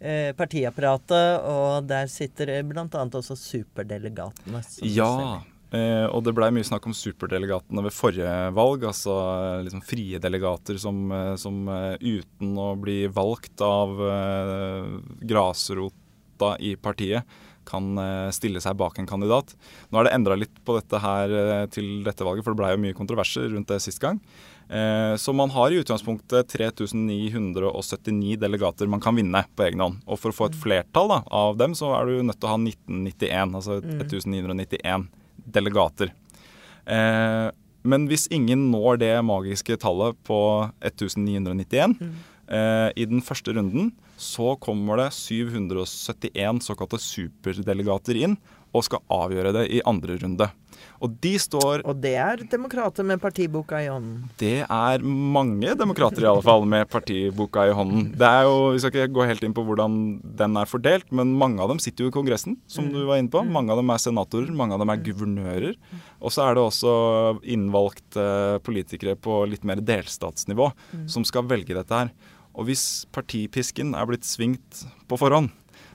eh, 0.00 0.30
partiapparatet, 0.38 1.44
og 1.44 1.90
der 1.90 2.08
sitter 2.10 2.56
bl.a. 2.66 2.86
også 2.90 3.36
superdelegatene. 3.38 4.64
Ja. 4.88 5.12
Eh, 5.74 6.06
og 6.06 6.22
det 6.22 6.34
blei 6.36 6.52
mye 6.54 6.66
snakk 6.66 6.84
om 6.86 6.94
superdelegatene 6.94 7.82
ved 7.86 7.94
forrige 7.94 8.34
valg, 8.54 8.84
altså 8.86 9.16
liksom 9.66 9.82
frie 9.86 10.20
delegater 10.22 10.78
som, 10.78 11.00
eh, 11.10 11.34
som 11.40 11.66
uten 11.66 12.54
å 12.62 12.70
bli 12.78 13.00
valgt 13.10 13.64
av 13.66 13.98
eh, 14.06 14.94
grasrota 15.26 16.54
i 16.62 16.76
partiet, 16.78 17.26
kan 17.66 17.98
stille 18.30 18.60
seg 18.62 18.76
bak 18.78 19.00
en 19.02 19.08
kandidat. 19.10 19.48
Nå 19.90 19.98
er 19.98 20.06
det 20.06 20.10
endra 20.14 20.36
litt 20.38 20.60
på 20.62 20.76
dette 20.76 21.00
her 21.02 21.32
til 21.74 22.04
dette 22.06 22.22
valget, 22.22 22.46
for 22.46 22.54
det 22.54 22.60
blei 22.60 22.68
jo 22.70 22.82
mye 22.84 22.94
kontroverser 22.94 23.48
rundt 23.50 23.72
det 23.72 23.80
sist 23.82 23.98
gang. 23.98 24.20
Så 24.66 25.30
man 25.32 25.52
har 25.54 25.70
i 25.70 25.76
utgangspunktet 25.78 26.48
3979 26.50 28.34
delegater 28.42 28.88
man 28.90 29.02
kan 29.04 29.14
vinne 29.14 29.44
på 29.54 29.62
egen 29.62 29.84
hånd. 29.84 30.00
Og 30.10 30.18
for 30.18 30.32
å 30.32 30.36
få 30.36 30.48
et 30.50 30.58
flertall 30.58 31.12
da, 31.12 31.20
av 31.30 31.54
dem, 31.60 31.76
så 31.78 31.92
er 31.94 32.10
du 32.10 32.24
nødt 32.26 32.40
til 32.40 32.48
å 32.48 32.54
ha 32.56 32.58
1991, 32.58 33.54
altså 33.60 33.78
1991 33.78 35.06
delegater. 35.54 36.10
Eh, 36.86 37.48
men 37.86 38.08
hvis 38.10 38.26
ingen 38.34 38.68
når 38.72 39.00
det 39.02 39.12
magiske 39.26 39.78
tallet 39.82 40.18
på 40.26 40.40
1991 40.82 41.94
mm. 42.00 42.16
eh, 42.50 42.90
i 42.98 43.06
den 43.08 43.22
første 43.24 43.54
runden, 43.56 43.92
så 44.18 44.54
kommer 44.62 45.02
det 45.02 45.10
771 45.14 46.64
såkalte 46.64 47.00
superdelegater 47.02 48.18
inn 48.18 48.38
og 48.74 48.84
skal 48.86 49.02
avgjøre 49.12 49.52
det 49.56 49.66
i 49.76 49.82
andre 49.86 50.18
runde. 50.22 50.48
Og 51.04 51.12
de 51.22 51.32
står 51.40 51.82
Og 51.88 51.98
det 52.00 52.14
er 52.20 52.42
demokrater 52.50 53.04
med 53.06 53.20
partiboka 53.20 53.78
i 53.84 53.88
hånden? 53.88 54.28
Det 54.40 54.64
er 54.64 55.04
mange 55.04 55.74
demokrater 55.78 56.24
i 56.24 56.28
alle 56.30 56.44
fall 56.44 56.64
med 56.68 56.88
partiboka 56.92 57.66
i 57.68 57.74
hånden. 57.76 58.10
Det 58.16 58.28
er 58.28 58.46
jo, 58.48 58.56
Vi 58.74 58.80
skal 58.82 58.92
ikke 58.94 59.16
gå 59.16 59.26
helt 59.28 59.44
inn 59.44 59.56
på 59.56 59.64
hvordan 59.66 59.98
den 60.40 60.56
er 60.60 60.68
fordelt, 60.68 61.08
men 61.12 61.34
mange 61.36 61.62
av 61.62 61.72
dem 61.72 61.80
sitter 61.82 62.06
jo 62.06 62.12
i 62.12 62.16
Kongressen, 62.16 62.56
som 62.66 62.88
du 62.92 63.02
var 63.04 63.20
inne 63.20 63.32
på. 63.32 63.44
Mange 63.44 63.72
av 63.72 63.80
dem 63.80 63.92
er 63.92 64.02
senatorer, 64.02 64.52
mange 64.52 64.76
av 64.76 64.82
dem 64.82 64.92
er 64.92 65.02
guvernører. 65.04 65.76
Og 66.20 66.32
så 66.32 66.46
er 66.46 66.56
det 66.56 66.64
også 66.64 66.94
innvalgte 67.44 68.60
politikere 68.66 69.16
på 69.16 69.42
litt 69.50 69.66
mer 69.68 69.82
delstatsnivå 69.84 70.70
som 71.10 71.26
skal 71.28 71.48
velge 71.48 71.76
dette 71.76 72.02
her. 72.04 72.12
Og 72.56 72.70
hvis 72.70 73.04
partipisken 73.12 73.92
er 73.96 74.08
blitt 74.08 74.24
svingt 74.24 74.86
på 75.08 75.18
forhånd, 75.20 75.52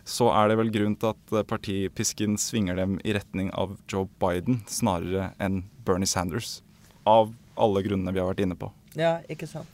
så 0.07 0.29
er 0.35 0.51
det 0.51 0.57
vel 0.59 0.71
grunn 0.73 0.95
til 0.99 1.13
at 1.13 1.35
partipisken 1.49 2.37
svinger 2.41 2.79
dem 2.79 2.97
i 3.05 3.15
retning 3.17 3.51
av 3.53 3.77
Joe 3.91 4.09
Biden 4.21 4.61
snarere 4.69 5.31
enn 5.41 5.63
Bernie 5.85 6.09
Sanders. 6.09 6.59
Av 7.05 7.33
alle 7.61 7.83
grunnene 7.85 8.13
vi 8.13 8.21
har 8.21 8.31
vært 8.31 8.43
inne 8.45 8.57
på. 8.57 8.71
Ja, 8.97 9.19
ikke 9.31 9.47
sant. 9.49 9.69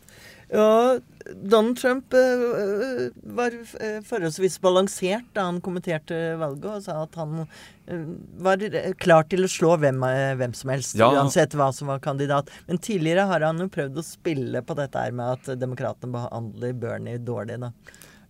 Ja, 0.48 1.00
Donald 1.36 1.76
Trump 1.78 2.14
uh, 2.14 3.10
var 3.36 3.52
uh, 3.52 3.98
forholdsvis 4.08 4.62
balansert 4.64 5.26
da 5.36 5.44
han 5.50 5.60
kommenterte 5.64 6.38
valget 6.40 6.70
og 6.72 6.86
sa 6.86 7.02
at 7.04 7.18
han 7.20 7.42
uh, 7.44 8.06
var 8.40 8.64
klar 9.02 9.28
til 9.28 9.44
å 9.44 9.52
slå 9.52 9.74
hvem, 9.82 10.06
hvem 10.40 10.56
som 10.56 10.72
helst, 10.72 10.96
ja. 11.00 11.10
uansett 11.12 11.58
hva 11.58 11.68
som 11.76 11.92
var 11.92 12.00
kandidat. 12.04 12.52
Men 12.70 12.80
tidligere 12.80 13.28
har 13.28 13.44
han 13.44 13.60
jo 13.60 13.68
prøvd 13.74 14.00
å 14.00 14.08
spille 14.08 14.64
på 14.64 14.78
dette 14.80 15.04
her 15.04 15.16
med 15.20 15.36
at 15.36 15.60
demokratene 15.60 16.16
behandler 16.16 16.80
Bernie 16.80 17.20
dårlig. 17.20 17.60
da. 17.66 17.74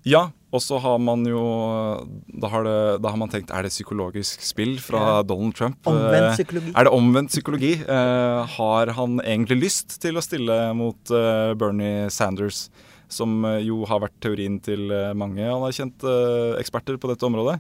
Ja, 0.06 0.28
og 0.56 0.62
så 0.64 0.78
har 0.80 1.00
man 1.04 1.26
jo 1.28 1.42
da 2.40 2.50
har, 2.52 2.64
det, 2.64 2.76
da 3.04 3.12
har, 3.12 3.20
man 3.20 3.32
tenkt 3.32 3.52
er 3.52 3.66
det 3.66 3.74
psykologisk 3.74 4.44
spill 4.46 4.78
fra. 4.80 5.22
Donald 5.28 5.58
Trump? 5.58 5.80
Omvendt 5.90 6.30
eh, 6.32 6.36
psykologi. 6.38 6.72
Er 6.72 6.88
det 6.88 6.94
omvendt 6.96 7.34
psykologi? 7.34 7.74
Eh, 7.84 8.58
har 8.58 8.94
han 8.96 9.18
egentlig 9.26 9.60
lyst 9.66 9.98
til 10.04 10.20
å 10.20 10.24
stille 10.24 10.56
mot 10.78 11.12
eh, 11.12 11.52
Bernie 11.60 12.08
Sanders, 12.14 12.68
som 13.12 13.42
eh, 13.48 13.60
jo 13.68 13.82
har 13.90 14.06
vært 14.06 14.16
teorien 14.24 14.56
til 14.64 14.88
eh, 14.94 15.12
mange 15.18 15.44
anerkjente 15.44 16.08
eh, 16.08 16.56
eksperter 16.62 17.00
på 17.02 17.12
dette 17.12 17.28
området? 17.28 17.60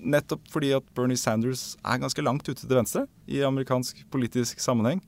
Nettopp 0.00 0.48
fordi 0.48 0.72
at 0.78 0.86
Bernie 0.96 1.20
Sanders 1.20 1.74
er 1.84 2.00
ganske 2.00 2.24
langt 2.24 2.48
ute 2.48 2.62
til 2.62 2.72
venstre 2.72 3.04
i 3.28 3.44
amerikansk 3.44 4.00
politisk 4.14 4.64
sammenheng. 4.64 5.04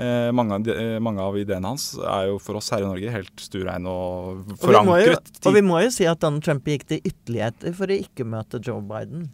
Eh, 0.00 0.30
mange, 0.32 0.56
av, 0.56 0.68
eh, 0.72 0.98
mange, 1.02 1.20
av 1.20 1.36
ideene 1.36 1.68
hans 1.74 1.90
er 1.98 2.30
jo 2.30 2.38
for 2.40 2.56
oss 2.56 2.70
her 2.72 2.80
i 2.80 2.88
Norge 2.88 3.10
helt 3.12 3.42
stuereine 3.42 3.90
og 3.90 4.54
forankret. 4.62 4.86
Og 4.88 4.96
vi, 4.96 5.10
jo, 5.10 5.42
og 5.50 5.56
vi 5.58 5.62
må 5.66 5.82
jo 5.84 5.90
si 5.92 6.06
at 6.08 6.22
Donald 6.22 6.46
Trump 6.46 6.68
gikk 6.70 6.86
til 6.88 7.02
ytterligheter 7.04 7.74
for 7.76 7.92
å 7.92 7.98
ikke 8.06 8.24
møte 8.24 8.62
Joe 8.64 8.80
Biden. 8.80 9.28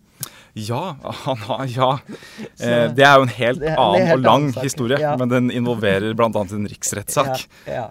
Ja, 0.58 0.96
han 1.26 1.44
har, 1.44 1.66
ja. 1.70 1.90
Eh, 2.56 2.86
det 2.96 3.04
er 3.04 3.18
jo 3.20 3.26
en 3.26 3.34
helt 3.36 3.62
annen 3.68 4.06
helt 4.08 4.16
og 4.16 4.24
lang 4.24 4.46
annen 4.48 4.64
historie, 4.64 4.98
ja. 4.98 5.12
men 5.20 5.28
den 5.28 5.52
involverer 5.54 6.16
bl.a. 6.16 6.30
en 6.32 6.68
riksrettssak. 6.72 7.44
Ja, 7.68 7.74
ja. 7.82 7.86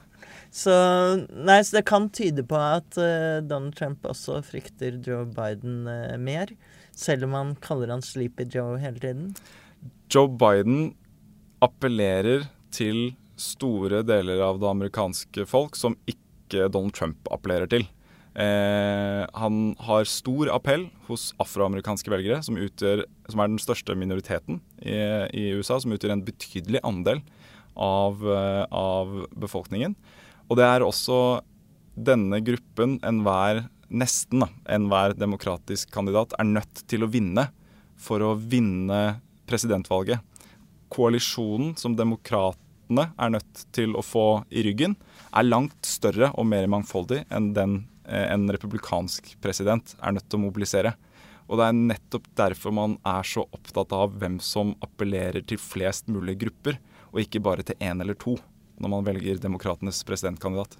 Så, 0.55 0.73
nei, 1.35 1.59
så 1.67 1.77
det 1.77 1.83
kan 1.87 2.07
tyde 2.15 2.45
på 2.47 2.55
at 2.55 2.95
uh, 2.95 3.43
Donald 3.43 3.75
Trump 3.75 4.07
også 4.07 4.39
frykter 4.47 4.97
Joe 5.03 5.25
Biden 5.27 5.83
uh, 5.83 6.15
mer. 6.15 6.53
selv 6.95 7.27
om 7.27 7.35
han 7.35 7.49
kaller 7.59 7.91
han 7.91 8.01
Sleepy 8.01 8.47
Joe 8.53 8.79
hele 8.79 8.99
tiden? 9.03 9.33
Joe 10.07 10.31
Biden 10.31 10.93
appellerer 11.59 12.47
til 12.75 13.13
store 13.39 14.03
deler 14.07 14.43
av 14.43 14.59
det 14.61 14.69
amerikanske 14.69 15.47
folk 15.49 15.75
som 15.79 15.97
ikke 16.09 16.69
Donald 16.71 16.95
Trump 16.95 17.31
appellerer 17.33 17.69
til. 17.71 17.87
Eh, 18.35 19.23
han 19.31 19.59
har 19.87 20.07
stor 20.11 20.49
appell 20.51 20.89
hos 21.07 21.29
afroamerikanske 21.39 22.11
velgere, 22.11 22.41
som, 22.43 22.59
utgjør, 22.59 23.05
som 23.31 23.41
er 23.41 23.51
den 23.51 23.61
største 23.63 23.95
minoriteten 23.95 24.59
i, 24.83 24.97
i, 25.31 25.45
USA, 25.55 25.79
som 25.79 25.95
utgjør 25.95 26.17
en 26.17 26.25
betydelig 26.27 26.83
andel 26.83 27.23
av, 27.79 28.19
eh, 28.27 28.65
av 28.75 29.21
befolkningen. 29.39 29.95
Og 30.49 30.59
det 30.59 30.67
er 30.67 30.83
også 30.83 31.19
denne 31.95 32.41
gruppen 32.43 32.99
enhver 33.07 33.63
nesten 33.95 34.43
enhver 34.67 35.13
demokratisk 35.15 35.91
kandidat 35.93 36.33
er 36.39 36.47
nødt 36.49 36.83
til 36.89 37.05
å 37.05 37.11
vinne 37.11 37.47
for 37.95 38.19
å 38.19 38.33
vinne 38.35 39.21
presidentvalget. 39.47 40.19
Koalisjonen 40.91 41.75
som 41.79 41.95
demokratene 42.85 43.13
er 43.17 43.29
nødt 43.33 43.65
til 43.73 43.95
å 43.95 44.03
få 44.05 44.45
i 44.51 44.63
ryggen, 44.63 44.95
er 45.33 45.43
langt 45.43 45.85
større 45.85 46.31
og 46.37 46.45
mer 46.45 46.67
mangfoldig 46.67 47.25
enn 47.29 47.53
den 47.53 47.85
Eh, 48.07 48.33
en 48.33 48.51
republikansk 48.51 49.35
president 49.41 49.95
er 49.97 50.13
nødt 50.13 50.27
til 50.29 50.39
å 50.39 50.45
mobilisere. 50.45 50.93
Og 51.45 51.59
det 51.59 51.67
er 51.67 51.77
nettopp 51.77 52.27
derfor 52.37 52.73
man 52.73 52.97
er 53.05 53.25
så 53.25 53.45
opptatt 53.53 53.93
av 53.93 54.15
hvem 54.21 54.39
som 54.41 54.73
appellerer 54.85 55.45
til 55.45 55.61
flest 55.61 56.09
mulig 56.09 56.37
grupper, 56.41 56.79
og 57.13 57.21
ikke 57.21 57.41
bare 57.41 57.65
til 57.65 57.77
én 57.81 58.01
eller 58.01 58.17
to, 58.17 58.35
når 58.81 58.93
man 58.93 59.05
velger 59.07 59.41
demokratenes 59.41 60.01
presidentkandidat. 60.05 60.77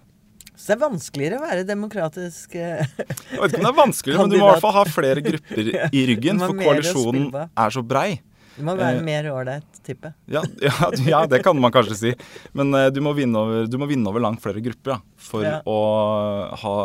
Så 0.56 0.72
det 0.72 0.76
er 0.78 0.84
vanskeligere 0.86 1.40
å 1.40 1.44
være 1.44 1.66
demokratisk 1.68 2.54
kandidat? 2.56 2.94
Jeg 2.96 3.42
vet 3.42 3.52
ikke 3.52 3.60
om 3.60 3.66
det 3.66 3.72
er 3.72 3.80
vanskeligere, 3.82 4.22
men 4.22 4.32
du 4.32 4.38
må 4.38 4.46
i 4.46 4.52
hvert 4.54 4.64
fall 4.64 4.78
ha 4.78 4.86
flere 4.88 5.26
grupper 5.26 5.72
i 5.92 6.06
ryggen, 6.12 6.42
for 6.42 6.62
koalisjonen 6.62 7.30
er 7.36 7.76
så 7.76 7.84
brei. 7.86 8.10
Du 8.56 8.64
må 8.68 8.76
være 8.80 9.02
eh, 9.02 9.06
mer 9.06 9.30
ålreit 9.34 9.80
type. 9.86 10.12
Ja, 10.32 10.44
ja, 10.64 10.74
ja, 11.14 11.22
det 11.30 11.42
kan 11.44 11.60
man 11.60 11.74
kanskje 11.76 11.98
si. 12.00 12.14
Men 12.56 12.72
uh, 12.76 12.88
du, 12.94 13.02
må 13.04 13.16
over, 13.16 13.66
du, 13.68 13.80
må 13.82 13.90
vinne 13.90 14.10
over, 14.12 14.24
langt 14.24 14.44
flere 14.44 14.64
grupper 14.64 14.96
ja, 14.96 15.00
for 15.20 15.48
å 15.68 15.80
ha 16.64 16.76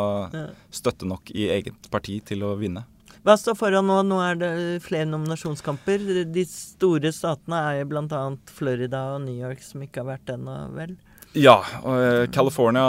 støtte 0.74 1.08
nok 1.08 1.30
i 1.34 1.50
eget 1.54 1.90
parti 1.92 2.18
til 2.26 2.46
å 2.46 2.56
vinne. 2.58 2.86
Hva 3.20 3.36
står 3.36 3.56
foran 3.58 3.84
nå? 3.84 3.98
Nå 4.08 4.18
er 4.24 4.38
det 4.40 4.50
flere 4.84 5.08
nominasjonskamper. 5.10 6.24
De 6.32 6.44
store 6.48 7.12
statene 7.12 7.58
er 7.68 7.80
jo 7.82 7.90
bl.a. 7.92 8.22
Florida 8.48 9.02
og 9.14 9.26
New 9.26 9.36
York, 9.36 9.60
som 9.64 9.84
ikke 9.84 10.00
har 10.00 10.14
vært 10.14 10.32
ennå, 10.38 10.56
vel? 10.76 10.96
Ja. 11.38 11.60
og 11.86 12.32
California 12.34 12.86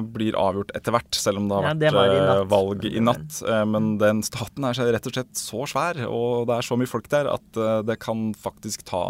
mm. 0.00 0.08
blir 0.14 0.38
avgjort 0.38 0.72
etter 0.74 0.94
hvert, 0.96 1.14
selv 1.14 1.42
om 1.42 1.46
det 1.50 1.58
har 1.58 1.68
ja, 1.68 1.92
vært 1.94 2.14
det 2.14 2.18
i 2.32 2.48
valg 2.50 2.88
i 2.90 3.04
natt. 3.04 3.38
Uh, 3.46 3.62
men 3.68 3.92
den 4.00 4.24
staten 4.26 4.66
er 4.66 4.80
rett 4.96 5.06
og 5.06 5.14
slett 5.14 5.38
så 5.38 5.68
svær, 5.70 6.02
og 6.08 6.48
det 6.50 6.58
er 6.58 6.66
så 6.66 6.78
mye 6.80 6.90
folk 6.90 7.06
der, 7.12 7.30
at 7.30 7.62
det 7.86 8.00
kan 8.02 8.30
faktisk 8.38 8.86
ta 8.90 9.04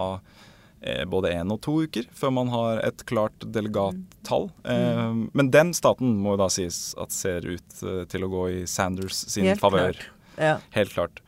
både 1.13 1.29
én 1.37 1.51
og 1.53 1.59
to 1.61 1.75
uker 1.85 2.07
før 2.17 2.31
man 2.33 2.49
har 2.49 2.79
et 2.87 3.03
klart 3.05 3.45
delegattall. 3.53 4.47
Mm. 4.65 5.27
Men 5.37 5.51
den 5.53 5.75
staten 5.77 6.15
må 6.25 6.39
da 6.41 6.47
sies 6.49 6.95
at 6.97 7.13
ser 7.13 7.45
ut 7.45 7.83
til 8.09 8.25
å 8.25 8.31
gå 8.33 8.47
i 8.49 8.63
Sanders 8.65 9.19
sin 9.29 9.51
favør. 9.61 10.01
Ja. 10.41 10.55
Helt 10.73 10.95
klart. 10.97 11.21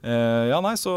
Uh, 0.00 0.48
ja, 0.48 0.58
nei, 0.64 0.76
så 0.80 0.92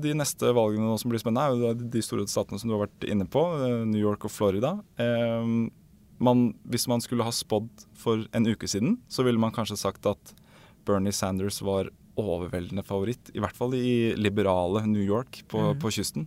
De 0.00 0.14
neste 0.16 0.48
valgene 0.56 0.94
som 0.96 1.12
blir 1.12 1.20
spennende, 1.20 1.44
er 1.44 1.74
jo 1.76 1.88
de 1.92 2.04
store 2.04 2.24
statene 2.30 2.60
som 2.60 2.70
du 2.70 2.76
har 2.76 2.86
vært 2.86 3.04
inne 3.08 3.28
på. 3.28 3.42
Uh, 3.60 3.84
New 3.88 4.00
York 4.00 4.24
og 4.28 4.32
Florida. 4.32 4.76
Uh, 5.00 5.68
man, 6.16 6.48
hvis 6.64 6.88
man 6.88 7.04
skulle 7.04 7.26
ha 7.26 7.34
spådd 7.34 7.68
for 8.00 8.24
en 8.32 8.48
uke 8.48 8.68
siden, 8.70 8.96
så 9.12 9.26
ville 9.26 9.40
man 9.40 9.52
kanskje 9.52 9.76
sagt 9.80 10.08
at 10.08 10.32
Bernie 10.88 11.12
Sanders 11.12 11.60
var 11.60 11.90
overveldende 12.16 12.84
favoritt. 12.86 13.28
I 13.36 13.42
hvert 13.44 13.56
fall 13.58 13.76
i 13.76 14.14
liberale 14.16 14.86
New 14.88 15.04
York 15.04 15.42
på, 15.52 15.60
mm. 15.60 15.80
på 15.82 15.92
kysten. 15.92 16.24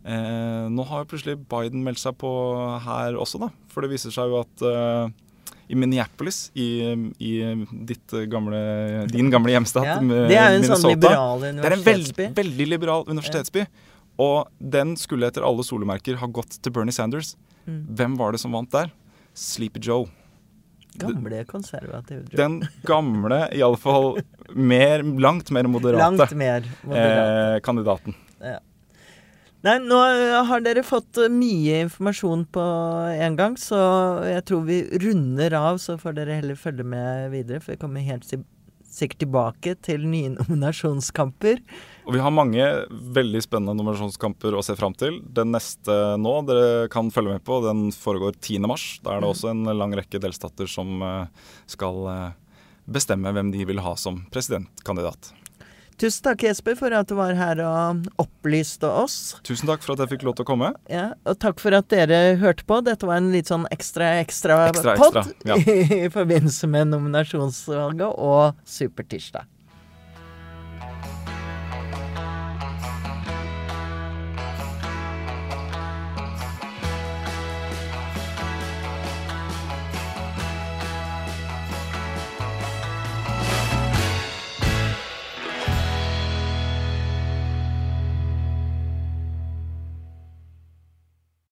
nå 0.00 0.84
har 0.88 1.04
plutselig 1.04 1.42
Biden 1.50 1.82
meldt 1.84 2.00
seg 2.00 2.16
på 2.16 2.30
her 2.86 3.18
også, 3.20 3.42
da. 3.42 3.50
For 3.68 3.84
det 3.84 3.90
viser 3.92 4.14
seg 4.14 4.32
jo 4.32 4.40
at 4.40 4.64
i 5.70 5.76
Minneapolis, 5.78 6.50
i, 6.58 6.68
i 7.22 7.32
gamle, 8.26 8.60
din 9.06 9.30
gamle 9.30 9.52
hjemstat 9.54 9.86
ja, 9.86 9.98
Det 10.02 10.34
er 10.34 10.56
jo 10.56 10.58
en 10.58 10.66
sånn 10.72 10.86
liberal 10.90 11.44
universitetsby. 11.44 11.60
Det 11.62 11.68
er 11.70 11.76
en 11.76 11.84
veld, 11.86 12.22
veldig 12.40 12.66
liberal 12.72 13.04
universitetsby. 13.06 13.66
Og 14.20 14.50
den 14.58 14.96
skulle 15.00 15.30
etter 15.30 15.46
alle 15.46 15.64
solemerker 15.64 16.18
ha 16.20 16.28
gått 16.28 16.58
til 16.58 16.74
Bernie 16.74 16.94
Sanders. 16.94 17.36
Mm. 17.68 17.84
Hvem 18.00 18.16
var 18.18 18.34
det 18.34 18.42
som 18.42 18.56
vant 18.56 18.70
der? 18.74 18.90
Sleepy 19.38 19.82
Joe. 19.86 20.08
Gamle 20.98 21.44
konservative 21.48 22.26
Joe. 22.26 22.40
Den 22.40 22.58
gamle, 22.88 23.44
iallfall 23.54 24.18
mer, 24.50 25.06
langt 25.22 25.52
mer 25.54 25.70
moderate 25.70 26.02
langt 26.02 26.34
mer 26.34 26.66
moderate. 26.82 27.54
Eh, 27.54 27.60
kandidaten. 27.64 28.18
Ja. 28.42 28.58
Nei, 29.66 29.74
nå 29.84 29.96
har 30.48 30.62
dere 30.64 30.84
fått 30.86 31.18
eh, 31.20 31.32
mye 31.32 31.82
informasjon 31.84 32.46
på 32.54 32.62
en 33.26 33.36
gang, 33.36 33.58
så 33.60 33.76
jeg 34.24 34.46
tror 34.48 34.64
vi 34.68 34.80
runder 35.02 35.56
av, 35.58 35.80
så 35.82 35.98
får 36.00 36.16
dere 36.16 36.38
heller 36.38 36.56
følge 36.56 36.86
med 36.88 37.28
videre. 37.34 37.60
For 37.60 37.74
vi 37.74 37.82
kommer 37.82 38.06
helt 38.06 38.24
sikkert 38.90 39.20
tilbake 39.20 39.74
til 39.84 40.06
nye 40.08 40.32
nominasjonskamper. 40.38 41.60
Og 42.08 42.16
vi 42.16 42.22
har 42.24 42.32
mange 42.32 42.64
veldig 42.88 43.42
spennende 43.44 43.76
nominasjonskamper 43.76 44.56
å 44.56 44.64
se 44.64 44.78
fram 44.80 44.96
til. 44.96 45.20
Den 45.28 45.52
neste 45.52 45.98
nå 46.20 46.34
dere 46.48 46.88
kan 46.92 47.12
følge 47.12 47.36
med 47.36 47.44
på, 47.44 47.60
den 47.66 47.90
foregår 47.92 48.38
10. 48.40 48.64
mars. 48.64 48.86
Da 49.04 49.18
er 49.18 49.20
det 49.20 49.28
mm. 49.28 49.34
også 49.34 49.52
en 49.52 49.74
lang 49.76 49.96
rekke 50.00 50.22
delstater 50.24 50.70
som 50.72 51.04
eh, 51.04 51.52
skal 51.70 52.00
eh, 52.14 52.30
bestemme 52.90 53.36
hvem 53.36 53.52
de 53.52 53.68
vil 53.68 53.84
ha 53.84 53.92
som 54.00 54.24
presidentkandidat. 54.32 55.34
Tusen 56.00 56.24
takk, 56.24 56.46
Jesper, 56.48 56.76
for 56.78 56.94
at 56.96 57.10
du 57.10 57.16
var 57.18 57.34
her 57.36 57.60
og 57.60 58.06
opplyste 58.22 58.88
oss. 58.88 59.34
Tusen 59.44 59.68
takk 59.68 59.84
for 59.84 59.92
at 59.92 60.00
jeg 60.06 60.14
fikk 60.14 60.24
lov 60.24 60.38
til 60.38 60.46
å 60.46 60.48
komme. 60.48 60.70
Ja, 60.88 61.10
Og 61.28 61.36
takk 61.42 61.60
for 61.60 61.76
at 61.76 61.90
dere 61.92 62.38
hørte 62.40 62.64
på. 62.64 62.80
Dette 62.86 63.04
var 63.08 63.20
en 63.20 63.28
litt 63.34 63.50
sånn 63.52 63.66
ekstra 63.74 64.14
ekstra, 64.22 64.62
ekstra 64.70 64.96
pod 64.96 65.20
ja. 65.44 65.58
i 66.00 66.08
forbindelse 66.12 66.70
med 66.72 66.94
nominasjonsvalget 66.94 68.16
og 68.16 68.56
Supertirsdag. 68.64 69.44